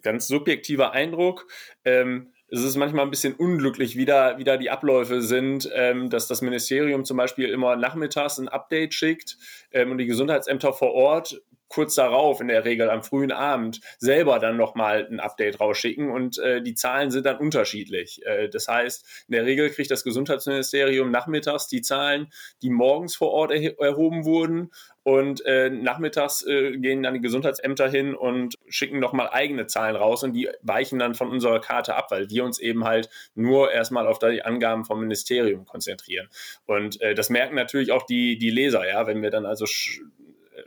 ganz 0.01 0.27
subjektiver 0.27 0.91
Eindruck, 0.91 1.47
ähm, 1.86 2.34
es 2.47 2.62
ist 2.63 2.75
manchmal 2.75 3.06
ein 3.06 3.12
bisschen 3.12 3.34
unglücklich, 3.34 3.95
wie 3.95 4.04
da, 4.04 4.38
wie 4.38 4.43
da 4.43 4.58
die 4.58 4.69
Abläufe 4.69 5.21
sind, 5.21 5.69
ähm, 5.73 6.10
dass 6.10 6.27
das 6.27 6.41
Ministerium 6.41 7.06
zum 7.06 7.15
Beispiel 7.15 7.47
immer 7.47 7.77
nachmittags 7.77 8.39
ein 8.39 8.49
Update 8.49 8.93
schickt 8.93 9.38
ähm, 9.71 9.91
und 9.91 9.97
die 9.99 10.06
Gesundheitsämter 10.06 10.73
vor 10.73 10.93
Ort 10.93 11.41
kurz 11.71 11.95
darauf, 11.95 12.41
in 12.41 12.47
der 12.47 12.65
Regel 12.65 12.89
am 12.89 13.03
frühen 13.03 13.31
Abend, 13.31 13.79
selber 13.97 14.39
dann 14.39 14.57
nochmal 14.57 15.07
ein 15.10 15.19
Update 15.19 15.60
rausschicken 15.60 16.12
und 16.12 16.38
äh, 16.39 16.62
die 16.62 16.75
Zahlen 16.75 17.12
sind 17.12 17.25
dann 17.25 17.38
unterschiedlich. 17.38 18.25
Äh, 18.25 18.49
das 18.49 18.67
heißt, 18.67 19.25
in 19.27 19.34
der 19.34 19.45
Regel 19.45 19.69
kriegt 19.69 19.89
das 19.89 20.03
Gesundheitsministerium 20.03 21.12
nachmittags 21.12 21.67
die 21.67 21.81
Zahlen, 21.81 22.31
die 22.62 22.69
morgens 22.69 23.15
vor 23.15 23.31
Ort 23.31 23.51
erh 23.51 23.71
erhoben 23.79 24.25
wurden 24.25 24.71
und 25.03 25.43
äh, 25.45 25.69
nachmittags 25.69 26.45
äh, 26.45 26.77
gehen 26.77 27.01
dann 27.03 27.15
die 27.15 27.21
Gesundheitsämter 27.21 27.89
hin 27.89 28.13
und 28.13 28.55
schicken 28.67 28.99
nochmal 28.99 29.29
eigene 29.31 29.65
Zahlen 29.65 29.95
raus 29.95 30.23
und 30.23 30.34
die 30.34 30.49
weichen 30.62 30.99
dann 30.99 31.15
von 31.15 31.29
unserer 31.29 31.60
Karte 31.60 31.95
ab, 31.95 32.12
weil 32.12 32.29
wir 32.29 32.43
uns 32.43 32.60
eben 32.60 32.84
halt 32.84 33.10
nur 33.34 33.71
erstmal 33.71 34.07
auf 34.07 34.19
die 34.19 34.43
Angaben 34.43 34.86
vom 34.86 34.99
Ministerium 34.99 35.65
konzentrieren. 35.65 36.27
Und 36.65 37.01
äh, 37.01 37.15
das 37.15 37.29
merken 37.29 37.55
natürlich 37.55 37.91
auch 37.91 38.05
die, 38.05 38.38
die 38.38 38.51
Leser, 38.51 38.88
ja, 38.88 39.07
wenn 39.07 39.21
wir 39.21 39.31
dann 39.31 39.45
also 39.45 39.65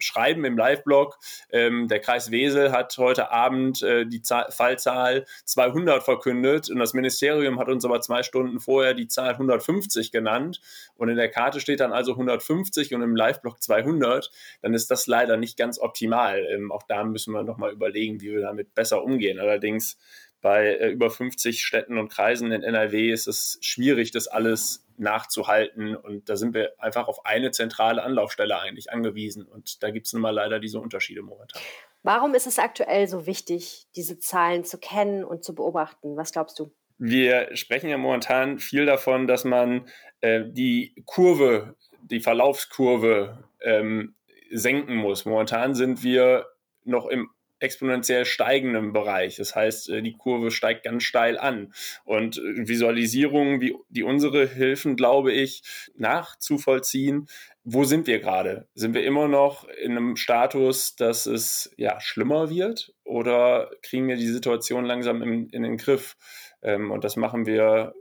schreiben 0.04 0.44
im 0.44 0.56
Live-Blog, 0.56 1.18
ähm, 1.50 1.88
der 1.88 2.00
Kreis 2.00 2.30
Wesel 2.30 2.72
hat 2.72 2.96
heute 2.98 3.30
Abend 3.30 3.82
äh, 3.82 4.06
die 4.06 4.22
Zahl, 4.22 4.46
Fallzahl 4.50 5.24
200 5.44 6.02
verkündet 6.02 6.70
und 6.70 6.78
das 6.78 6.94
Ministerium 6.94 7.58
hat 7.58 7.68
uns 7.68 7.84
aber 7.84 8.00
zwei 8.00 8.22
Stunden 8.22 8.60
vorher 8.60 8.94
die 8.94 9.08
Zahl 9.08 9.30
150 9.30 10.12
genannt 10.12 10.60
und 10.96 11.08
in 11.08 11.16
der 11.16 11.30
Karte 11.30 11.60
steht 11.60 11.80
dann 11.80 11.92
also 11.92 12.12
150 12.12 12.94
und 12.94 13.02
im 13.02 13.16
Live-Blog 13.16 13.62
200, 13.62 14.30
dann 14.62 14.74
ist 14.74 14.90
das 14.90 15.06
leider 15.06 15.36
nicht 15.36 15.56
ganz 15.56 15.78
optimal. 15.78 16.46
Ähm, 16.50 16.70
auch 16.70 16.82
da 16.82 17.04
müssen 17.04 17.32
wir 17.32 17.42
nochmal 17.42 17.72
überlegen, 17.72 18.20
wie 18.20 18.32
wir 18.32 18.42
damit 18.42 18.74
besser 18.74 19.02
umgehen. 19.02 19.38
Allerdings 19.38 19.98
bei 20.44 20.66
äh, 20.66 20.90
über 20.90 21.10
50 21.10 21.64
Städten 21.64 21.96
und 21.96 22.10
Kreisen 22.10 22.52
in 22.52 22.62
NRW 22.62 23.10
ist 23.10 23.26
es 23.26 23.58
schwierig, 23.62 24.10
das 24.10 24.28
alles 24.28 24.86
nachzuhalten. 24.98 25.96
Und 25.96 26.28
da 26.28 26.36
sind 26.36 26.52
wir 26.52 26.74
einfach 26.78 27.08
auf 27.08 27.24
eine 27.24 27.50
zentrale 27.50 28.02
Anlaufstelle 28.02 28.60
eigentlich 28.60 28.92
angewiesen. 28.92 29.46
Und 29.46 29.82
da 29.82 29.90
gibt 29.90 30.06
es 30.06 30.12
nun 30.12 30.20
mal 30.20 30.34
leider 30.34 30.60
diese 30.60 30.80
Unterschiede 30.80 31.22
momentan. 31.22 31.62
Warum 32.02 32.34
ist 32.34 32.46
es 32.46 32.58
aktuell 32.58 33.08
so 33.08 33.24
wichtig, 33.26 33.86
diese 33.96 34.18
Zahlen 34.18 34.64
zu 34.64 34.76
kennen 34.76 35.24
und 35.24 35.44
zu 35.44 35.54
beobachten? 35.54 36.14
Was 36.18 36.30
glaubst 36.30 36.58
du? 36.58 36.70
Wir 36.98 37.56
sprechen 37.56 37.88
ja 37.88 37.96
momentan 37.96 38.58
viel 38.58 38.84
davon, 38.84 39.26
dass 39.26 39.44
man 39.44 39.88
äh, 40.20 40.42
die 40.46 40.94
Kurve, 41.06 41.74
die 42.02 42.20
Verlaufskurve 42.20 43.48
ähm, 43.62 44.14
senken 44.50 44.96
muss. 44.96 45.24
Momentan 45.24 45.74
sind 45.74 46.02
wir 46.02 46.44
noch 46.84 47.06
im 47.06 47.30
exponentiell 47.64 48.24
steigenden 48.24 48.92
Bereich. 48.92 49.36
Das 49.36 49.56
heißt, 49.56 49.90
äh, 49.90 50.02
die 50.02 50.12
Kurve 50.12 50.50
steigt 50.50 50.84
ganz 50.84 51.02
steil 51.02 51.38
an. 51.38 51.72
Und 52.04 52.38
äh, 52.38 52.68
Visualisierungen 52.68 53.60
wie 53.60 53.74
die 53.88 54.04
unsere 54.04 54.46
helfen, 54.46 54.96
glaube 54.96 55.32
ich, 55.32 55.62
nachzuvollziehen, 55.96 57.26
wo 57.64 57.84
sind 57.84 58.06
wir 58.06 58.20
gerade? 58.20 58.68
Sind 58.74 58.94
wir 58.94 59.04
immer 59.04 59.26
noch 59.26 59.66
in 59.82 59.92
einem 59.92 60.16
Status, 60.16 60.96
dass 60.96 61.24
es 61.24 61.72
ja 61.78 61.98
schlimmer 61.98 62.50
wird 62.50 62.94
oder 63.04 63.70
kriegen 63.82 64.06
wir 64.06 64.16
die 64.16 64.28
Situation 64.28 64.84
langsam 64.84 65.22
in, 65.22 65.48
in 65.48 65.62
den 65.62 65.78
Griff? 65.78 66.16
Ähm, 66.62 66.90
und 66.90 67.04
das 67.04 67.16
machen 67.16 67.46
wir 67.46 67.94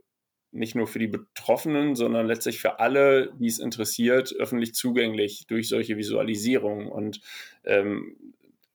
nicht 0.54 0.76
nur 0.76 0.86
für 0.86 1.00
die 1.00 1.08
Betroffenen, 1.08 1.96
sondern 1.96 2.28
letztlich 2.28 2.60
für 2.60 2.80
alle, 2.80 3.34
die 3.40 3.48
es 3.48 3.60
interessiert, 3.60 4.36
öffentlich 4.38 4.74
zugänglich 4.76 5.46
durch 5.48 5.68
solche 5.68 5.98
Visualisierungen. 5.98 6.88
Und 6.88 7.22
ähm, 7.64 8.16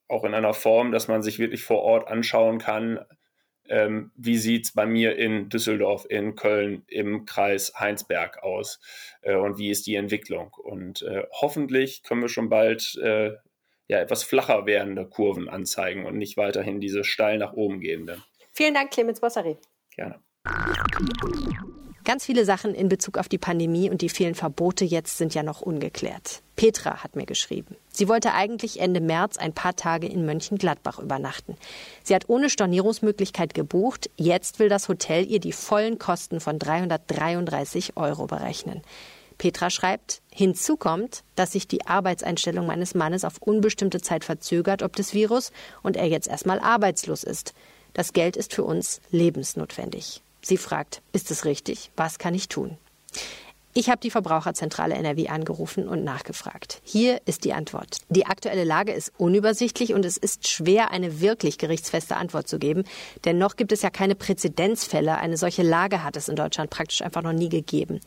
auch 0.09 0.25
in 0.25 0.35
einer 0.35 0.55
Form, 0.55 0.92
dass 0.92 1.09
man 1.09 1.23
sich 1.23 1.38
wirklich 1.38 1.62
vor 1.62 1.83
Ort 1.83 2.09
anschauen 2.09 2.59
kann, 2.59 3.05
ähm, 3.68 4.11
wie 4.16 4.38
sieht 4.38 4.64
es 4.64 4.73
bei 4.73 4.87
mir 4.87 5.16
in 5.16 5.49
Düsseldorf, 5.49 6.07
in 6.09 6.35
Köln, 6.35 6.83
im 6.88 7.27
Kreis 7.27 7.75
Heinsberg 7.79 8.42
aus 8.42 8.81
äh, 9.23 9.37
und 9.37 9.59
wie 9.59 9.71
ist 9.71 9.87
die 9.87 9.94
Entwicklung. 9.94 10.55
Und 10.55 11.03
äh, 11.03 11.25
hoffentlich 11.31 12.03
können 12.03 12.23
wir 12.23 12.29
schon 12.29 12.49
bald 12.49 12.97
äh, 12.97 13.33
ja, 13.87 13.99
etwas 13.99 14.23
flacher 14.23 14.66
werdende 14.66 15.07
Kurven 15.07 15.49
anzeigen 15.49 16.07
und 16.07 16.16
nicht 16.16 16.37
weiterhin 16.37 16.81
diese 16.81 17.05
steil 17.05 17.38
nach 17.38 17.53
oben 17.53 17.81
gehenden. 17.81 18.23
Vielen 18.53 18.75
Dank, 18.75 18.90
Clemens 18.90 19.21
Bossari. 19.21 19.57
Gerne. 19.94 20.21
Ganz 22.05 22.25
viele 22.25 22.44
Sachen 22.44 22.75
in 22.75 22.88
Bezug 22.88 23.18
auf 23.18 23.29
die 23.29 23.38
Pandemie 23.38 23.90
und 23.90 24.01
die 24.01 24.09
vielen 24.09 24.35
Verbote 24.35 24.85
jetzt 24.85 25.18
sind 25.18 25.35
ja 25.35 25.42
noch 25.42 25.61
ungeklärt. 25.61 26.42
Petra 26.59 27.05
hat 27.05 27.14
mir 27.14 27.25
geschrieben. 27.25 27.77
Sie 27.88 28.09
wollte 28.09 28.35
eigentlich 28.35 28.81
Ende 28.81 29.01
März 29.01 29.38
ein 29.38 29.53
paar 29.53 29.77
Tage 29.77 30.09
in 30.09 30.27
Mönchengladbach 30.27 30.99
übernachten. 30.99 31.57
Sie 32.03 32.16
hat 32.16 32.29
ohne 32.29 32.51
Stornierungsmöglichkeit 32.51 33.55
gebucht. 33.55 34.11
Jetzt 34.16 34.59
will 34.59 34.68
das 34.68 34.88
Hotel 34.88 35.25
ihr 35.31 35.38
die 35.38 35.53
vollen 35.53 36.01
Kosten 36.01 36.40
von 36.40 36.59
333 36.59 37.97
Euro 37.97 38.27
berechnen. 38.27 38.83
Petra 39.38 39.71
schreibt, 39.71 40.21
hinzu 40.33 40.77
kommt, 40.77 41.23
dass 41.37 41.53
sich 41.53 41.68
die 41.68 41.87
Arbeitseinstellung 41.87 42.66
meines 42.66 42.97
Mannes 42.97 43.25
auf 43.25 43.40
unbestimmte 43.40 44.01
Zeit 44.01 44.25
verzögert 44.25 44.83
ob 44.83 44.97
des 44.97 45.14
Virus 45.14 45.53
und 45.85 45.97
er 45.97 46.09
jetzt 46.09 46.27
erstmal 46.27 46.59
arbeitslos 46.59 47.23
ist. 47.23 47.55
Das 47.94 48.12
Geld 48.12 48.37
ist 48.37 48.53
für 48.53 48.64
uns 48.64 49.01
lebensnotwendig. 49.12 50.23
Sie 50.42 50.57
fragt, 50.57 51.03
ist 51.12 51.31
es 51.31 51.44
richtig? 51.44 51.92
Was 51.94 52.18
kann 52.18 52.35
ich 52.35 52.49
tun? 52.49 52.77
Ich 53.79 53.88
habe 53.88 54.01
die 54.01 54.11
Verbraucherzentrale 54.11 54.97
NRW 54.97 55.29
angerufen 55.29 55.87
und 55.87 56.03
nachgefragt. 56.03 56.81
Hier 56.83 57.21
ist 57.27 57.45
die 57.45 57.53
Antwort. 57.53 57.99
Die 58.09 58.27
aktuelle 58.27 58.64
Lage 58.64 58.91
ist 58.91 59.12
unübersichtlich 59.19 59.95
und 59.95 60.05
es 60.05 60.17
ist 60.17 60.49
schwer, 60.49 60.91
eine 60.91 61.21
wirklich 61.21 61.59
gerichtsfeste 61.59 62.17
Antwort 62.17 62.49
zu 62.49 62.59
geben. 62.59 62.83
Denn 63.25 63.38
noch 63.38 63.55
gibt 63.55 63.71
es 63.71 63.83
ja 63.83 63.91
keine 63.91 64.17
Präzedenzfälle. 64.17 65.17
Eine 65.19 65.37
solche 65.37 65.62
Lage 65.62 66.03
hat 66.03 66.17
es 66.17 66.29
in 66.29 66.35
Deutschland 66.35 66.71
praktisch 66.71 67.03
einfach 67.03 67.23
noch 67.23 67.33
nie 67.33 67.49
gegeben. 67.49 68.01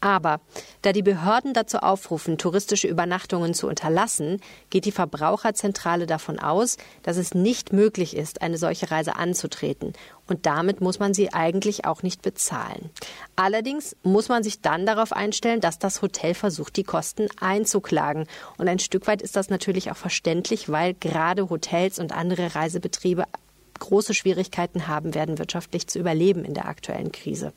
Aber 0.00 0.40
da 0.82 0.92
die 0.92 1.02
Behörden 1.02 1.54
dazu 1.54 1.78
aufrufen, 1.78 2.38
touristische 2.38 2.88
Übernachtungen 2.88 3.54
zu 3.54 3.66
unterlassen, 3.66 4.40
geht 4.70 4.84
die 4.84 4.92
Verbraucherzentrale 4.92 6.06
davon 6.06 6.38
aus, 6.38 6.76
dass 7.02 7.16
es 7.16 7.34
nicht 7.34 7.72
möglich 7.72 8.16
ist, 8.16 8.42
eine 8.42 8.58
solche 8.58 8.90
Reise 8.90 9.16
anzutreten. 9.16 9.92
Und 10.26 10.46
damit 10.46 10.80
muss 10.80 10.98
man 10.98 11.14
sie 11.14 11.32
eigentlich 11.32 11.84
auch 11.84 12.02
nicht 12.02 12.22
bezahlen. 12.22 12.90
Allerdings 13.36 13.96
muss 14.02 14.28
man 14.28 14.42
sich 14.42 14.60
dann 14.60 14.86
darauf 14.86 15.12
einstellen, 15.12 15.60
dass 15.60 15.78
das 15.78 16.02
Hotel 16.02 16.34
versucht, 16.34 16.76
die 16.76 16.84
Kosten 16.84 17.28
einzuklagen. 17.40 18.26
Und 18.58 18.68
ein 18.68 18.78
Stück 18.78 19.06
weit 19.06 19.22
ist 19.22 19.36
das 19.36 19.50
natürlich 19.50 19.90
auch 19.90 19.96
verständlich, 19.96 20.68
weil 20.68 20.94
gerade 20.94 21.48
Hotels 21.48 21.98
und 21.98 22.12
andere 22.12 22.54
Reisebetriebe 22.54 23.24
große 23.78 24.14
Schwierigkeiten 24.14 24.88
haben 24.88 25.14
werden, 25.14 25.38
wirtschaftlich 25.38 25.86
zu 25.86 25.98
überleben 25.98 26.44
in 26.44 26.54
der 26.54 26.66
aktuellen 26.66 27.12
Krise. 27.12 27.52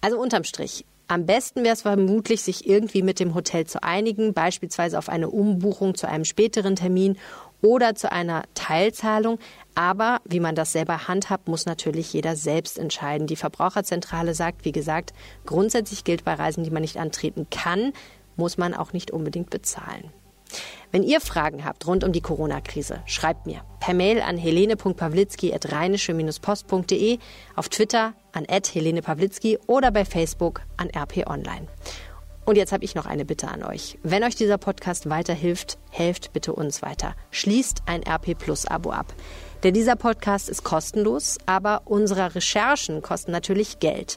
Also 0.00 0.18
unterm 0.20 0.44
Strich, 0.44 0.84
am 1.08 1.26
besten 1.26 1.62
wäre 1.62 1.74
es 1.74 1.82
vermutlich, 1.82 2.42
sich 2.42 2.68
irgendwie 2.68 3.02
mit 3.02 3.20
dem 3.20 3.34
Hotel 3.34 3.66
zu 3.66 3.82
einigen, 3.82 4.34
beispielsweise 4.34 4.98
auf 4.98 5.08
eine 5.08 5.30
Umbuchung 5.30 5.94
zu 5.94 6.08
einem 6.08 6.24
späteren 6.24 6.74
Termin 6.74 7.16
oder 7.62 7.94
zu 7.94 8.10
einer 8.10 8.44
Teilzahlung. 8.54 9.38
Aber 9.74 10.20
wie 10.24 10.40
man 10.40 10.54
das 10.54 10.72
selber 10.72 11.06
handhabt, 11.06 11.48
muss 11.48 11.66
natürlich 11.66 12.12
jeder 12.12 12.34
selbst 12.34 12.78
entscheiden. 12.78 13.26
Die 13.26 13.36
Verbraucherzentrale 13.36 14.34
sagt, 14.34 14.64
wie 14.64 14.72
gesagt, 14.72 15.12
grundsätzlich 15.44 16.04
gilt 16.04 16.24
bei 16.24 16.34
Reisen, 16.34 16.64
die 16.64 16.70
man 16.70 16.82
nicht 16.82 16.98
antreten 16.98 17.46
kann, 17.50 17.92
muss 18.36 18.58
man 18.58 18.74
auch 18.74 18.92
nicht 18.92 19.10
unbedingt 19.10 19.50
bezahlen. 19.50 20.10
Wenn 20.92 21.02
ihr 21.02 21.20
Fragen 21.20 21.64
habt 21.64 21.84
rund 21.86 22.04
um 22.04 22.12
die 22.12 22.20
Corona-Krise, 22.20 23.02
schreibt 23.06 23.46
mir 23.46 23.62
per 23.80 23.94
Mail 23.94 24.20
an 24.20 24.38
helene.pawlitzki.rheinische-post.de, 24.38 27.18
auf 27.54 27.68
Twitter 27.68 28.14
an 28.32 28.44
Helene 28.44 29.02
Pawlitzki 29.02 29.58
oder 29.66 29.90
bei 29.90 30.04
Facebook 30.04 30.62
an 30.76 30.90
RP 30.90 31.28
Online. 31.28 31.66
Und 32.46 32.56
jetzt 32.56 32.72
habe 32.72 32.84
ich 32.84 32.94
noch 32.94 33.06
eine 33.06 33.24
Bitte 33.24 33.48
an 33.48 33.64
euch. 33.64 33.98
Wenn 34.04 34.22
euch 34.22 34.36
dieser 34.36 34.56
Podcast 34.56 35.10
weiterhilft, 35.10 35.78
helft 35.90 36.32
bitte 36.32 36.52
uns 36.52 36.80
weiter. 36.80 37.16
Schließt 37.32 37.82
ein 37.86 38.04
RP 38.06 38.38
Plus 38.38 38.66
Abo 38.66 38.92
ab. 38.92 39.12
Denn 39.64 39.74
dieser 39.74 39.96
Podcast 39.96 40.48
ist 40.48 40.62
kostenlos, 40.62 41.38
aber 41.46 41.82
unsere 41.86 42.36
Recherchen 42.36 43.02
kosten 43.02 43.32
natürlich 43.32 43.80
Geld. 43.80 44.16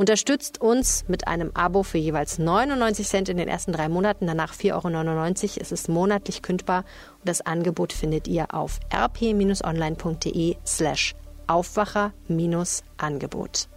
Unterstützt 0.00 0.62
uns 0.62 1.04
mit 1.08 1.28
einem 1.28 1.50
Abo 1.52 1.82
für 1.82 1.98
jeweils 1.98 2.38
99 2.38 3.06
Cent 3.06 3.28
in 3.28 3.36
den 3.36 3.48
ersten 3.48 3.70
drei 3.70 3.90
Monaten, 3.90 4.26
danach 4.26 4.54
4,99 4.54 4.72
Euro. 4.72 5.60
Es 5.60 5.72
ist 5.72 5.90
monatlich 5.90 6.40
kündbar 6.40 6.84
und 7.18 7.28
das 7.28 7.42
Angebot 7.42 7.92
findet 7.92 8.26
ihr 8.26 8.54
auf 8.54 8.80
rp-online.de 8.90 10.56
slash 10.66 11.14
Aufwacher-Angebot. 11.48 13.68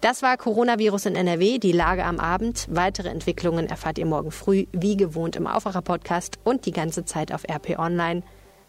Das 0.00 0.22
war 0.22 0.36
Coronavirus 0.36 1.06
in 1.06 1.16
NRW, 1.16 1.58
die 1.58 1.72
Lage 1.72 2.04
am 2.04 2.20
Abend. 2.20 2.68
Weitere 2.70 3.08
Entwicklungen 3.08 3.66
erfahrt 3.66 3.98
ihr 3.98 4.06
morgen 4.06 4.30
früh, 4.30 4.66
wie 4.70 4.96
gewohnt 4.96 5.34
im 5.34 5.48
Aufwacher-Podcast 5.48 6.38
und 6.44 6.66
die 6.66 6.72
ganze 6.72 7.04
Zeit 7.04 7.32
auf 7.32 7.42
RP 7.50 7.80
Online. 7.80 8.22